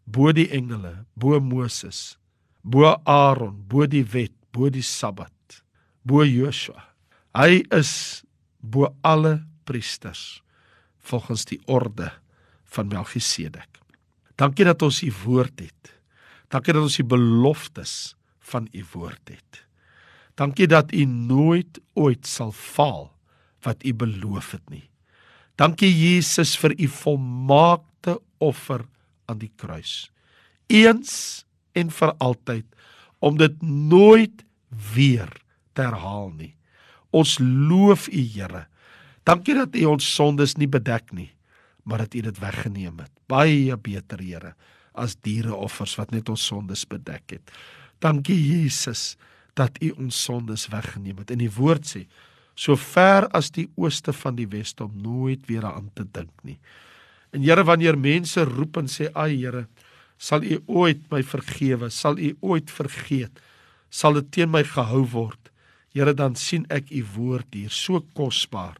bo 0.08 0.32
die 0.32 0.48
engele, 0.56 1.04
bo 1.20 1.40
Moses, 1.44 2.16
bo 2.64 2.96
Aaron, 3.04 3.60
bo 3.68 3.86
die 3.90 4.06
wet, 4.08 4.34
bo 4.56 4.72
die 4.72 4.86
Sabbat, 4.86 5.62
bo 6.08 6.24
Joshua. 6.24 6.86
Hy 7.36 7.62
is 7.76 8.24
bo 8.64 8.90
alle 9.06 9.42
priesters 9.68 10.42
volgens 11.08 11.46
die 11.48 11.60
orde 11.68 12.10
van 12.72 12.90
Melchisedek. 12.92 13.80
Dankie 14.40 14.68
dat 14.68 14.82
ons 14.86 15.02
u 15.04 15.12
woord 15.24 15.60
het. 15.60 15.94
Dankie 16.52 16.76
dat 16.76 16.88
ons 16.88 16.98
die 17.00 17.08
beloftes 17.08 17.94
van 18.52 18.68
u 18.72 18.84
woord 18.94 19.34
het. 19.34 19.62
Dankie 20.38 20.68
dat 20.70 20.94
u 20.94 21.06
nooit 21.06 21.80
ooit 21.98 22.28
sal 22.28 22.54
faal 22.56 23.10
wat 23.66 23.86
u 23.86 23.94
beloof 23.94 24.52
het 24.52 24.70
nie. 24.70 24.86
Dankie 25.58 25.90
Jesus 25.90 26.58
vir 26.58 26.76
u 26.78 26.88
volmaakte 26.88 28.20
offer 28.38 28.86
aan 29.26 29.40
die 29.42 29.52
kruis. 29.56 30.12
Eens 30.68 31.46
en 31.74 31.90
vir 31.94 32.14
altyd 32.18 32.66
om 33.20 33.38
dit 33.38 33.62
nooit 33.62 34.44
weer 34.94 35.32
te 35.74 35.86
herhaal 35.86 36.32
nie. 36.36 36.54
Ons 37.16 37.38
loof 37.42 38.08
U 38.12 38.24
Here. 38.34 38.66
Dankie 39.28 39.56
dat 39.58 39.76
U 39.76 39.86
ons 39.94 40.08
sondes 40.08 40.56
nie 40.60 40.70
bedek 40.72 41.14
nie, 41.16 41.30
maar 41.88 42.06
dat 42.06 42.16
U 42.18 42.24
dit 42.28 42.42
weggeneem 42.42 43.00
het. 43.04 43.12
Baie 43.32 43.78
beter 43.78 44.22
Here 44.24 44.54
as 44.98 45.16
diereoffers 45.22 45.96
wat 46.00 46.12
net 46.12 46.30
ons 46.30 46.46
sondes 46.50 46.86
bedek 46.90 47.38
het. 47.38 47.52
Dankie 48.04 48.38
Jesus 48.38 49.16
dat 49.58 49.78
U 49.82 49.94
ons 49.98 50.18
sondes 50.18 50.68
weggeneem 50.74 51.22
het. 51.22 51.32
En 51.34 51.42
die 51.42 51.52
woord 51.54 51.86
sê 51.88 52.06
so 52.58 52.76
ver 52.76 53.28
as 53.38 53.52
die 53.54 53.68
ooste 53.78 54.14
van 54.18 54.38
die 54.38 54.48
weste 54.50 54.88
om 54.88 54.96
nooit 55.04 55.46
weer 55.50 55.66
aan 55.70 55.92
te 55.94 56.04
dink 56.04 56.34
nie. 56.44 56.58
En 57.32 57.44
Here 57.46 57.64
wanneer 57.64 57.98
mense 58.00 58.44
roep 58.50 58.80
en 58.82 58.90
sê 58.90 59.12
ai 59.14 59.36
Here, 59.36 59.68
sal 60.18 60.44
U 60.44 60.58
ooit 60.66 61.06
my 61.12 61.22
vergewe? 61.22 61.92
Sal 61.94 62.18
U 62.18 62.34
ooit 62.42 62.72
vergeet? 62.74 63.44
Sal 63.90 64.18
dit 64.18 64.32
teen 64.32 64.52
my 64.52 64.64
gehou 64.66 65.04
word? 65.14 65.52
Here 65.94 66.14
dan 66.18 66.36
sien 66.36 66.66
ek 66.74 66.90
U 66.92 67.04
woord 67.16 67.54
hier 67.54 67.74
so 67.74 68.02
kosbaar 68.18 68.78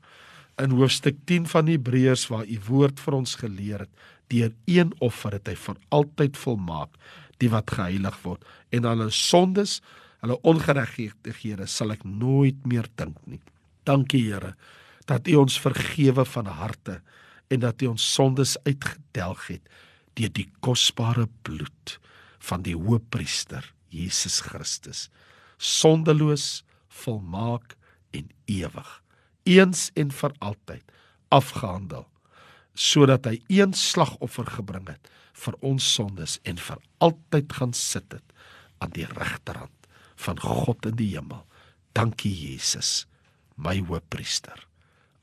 in 0.58 0.74
hoofstuk 0.74 1.20
10 1.30 1.46
van 1.52 1.70
Hebreërs 1.70 2.28
waar 2.34 2.48
U 2.50 2.58
woord 2.68 3.02
vir 3.04 3.18
ons 3.20 3.36
geleer 3.38 3.86
het 3.86 4.06
deur 4.34 4.52
een 4.68 4.92
offer 5.04 5.38
het 5.38 5.48
hy 5.48 5.56
vir 5.56 5.78
altyd 5.96 6.40
volmaak 6.40 6.98
die 7.42 7.50
wat 7.54 7.72
geheilig 7.78 8.18
word 8.26 8.44
en 8.76 8.88
hulle 8.90 9.08
sondes 9.14 9.78
hulle 10.26 10.40
ongeregtighede 10.52 11.68
sal 11.72 11.94
ek 11.96 12.04
nooit 12.04 12.66
meer 12.68 12.90
dink 13.00 13.20
nie 13.30 13.40
Dankie 13.88 14.26
Here 14.28 14.56
dat 15.08 15.28
U 15.32 15.38
ons 15.46 15.56
vergewe 15.64 16.26
van 16.28 16.50
harte 16.52 17.00
en 17.48 17.64
dat 17.64 17.82
U 17.82 17.94
ons 17.94 18.04
sondes 18.14 18.58
uitgedelg 18.66 19.48
het 19.48 19.70
deur 20.20 20.34
die 20.36 20.50
kosbare 20.66 21.28
bloed 21.48 21.96
van 22.50 22.66
die 22.66 22.76
Hoëpriester 22.76 23.72
Jesus 23.94 24.42
Christus. 24.44 25.08
Sondeloos 25.58 26.66
volmaak 26.92 27.78
en 28.12 28.28
ewig 28.52 28.92
eens 29.48 29.88
en 29.96 30.12
vir 30.12 30.36
altyd 30.44 30.96
afgehandel 31.32 32.08
sodat 32.78 33.26
hy 33.26 33.40
een 33.50 33.74
slagoffer 33.74 34.50
gebring 34.58 34.90
het 34.92 35.08
vir 35.46 35.56
ons 35.66 35.86
sondes 35.96 36.38
en 36.44 36.60
vir 36.62 36.82
altyd 37.04 37.56
gaan 37.60 37.74
sit 37.74 38.12
het 38.12 38.36
aan 38.84 38.92
die 38.94 39.08
regterhand 39.08 39.74
van 40.18 40.40
God 40.42 40.86
in 40.90 40.98
die 40.98 41.14
hemel. 41.14 41.46
Dankie 41.98 42.34
Jesus 42.34 43.06
my 43.58 43.78
hoëpriester. 43.82 44.66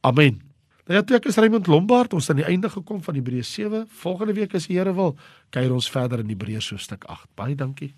Amen. 0.04 0.42
Nou 0.84 0.98
ja, 0.98 1.02
toe 1.06 1.16
ek 1.16 1.30
is 1.30 1.38
Raymond 1.40 1.68
Lombard, 1.70 2.12
ons 2.12 2.28
aan 2.28 2.42
die 2.42 2.48
einde 2.48 2.68
gekom 2.68 3.00
van 3.02 3.16
Hebreë 3.16 3.44
7. 3.48 3.86
Volgende 4.04 4.34
week 4.36 4.54
as 4.58 4.68
die 4.68 4.76
Here 4.76 4.92
wil, 4.92 5.14
kuier 5.54 5.72
ons 5.72 5.88
verder 5.90 6.20
in 6.20 6.32
Hebreë 6.34 6.60
hoofstuk 6.60 7.06
8. 7.08 7.30
Baie 7.38 7.56
dankie. 7.56 7.94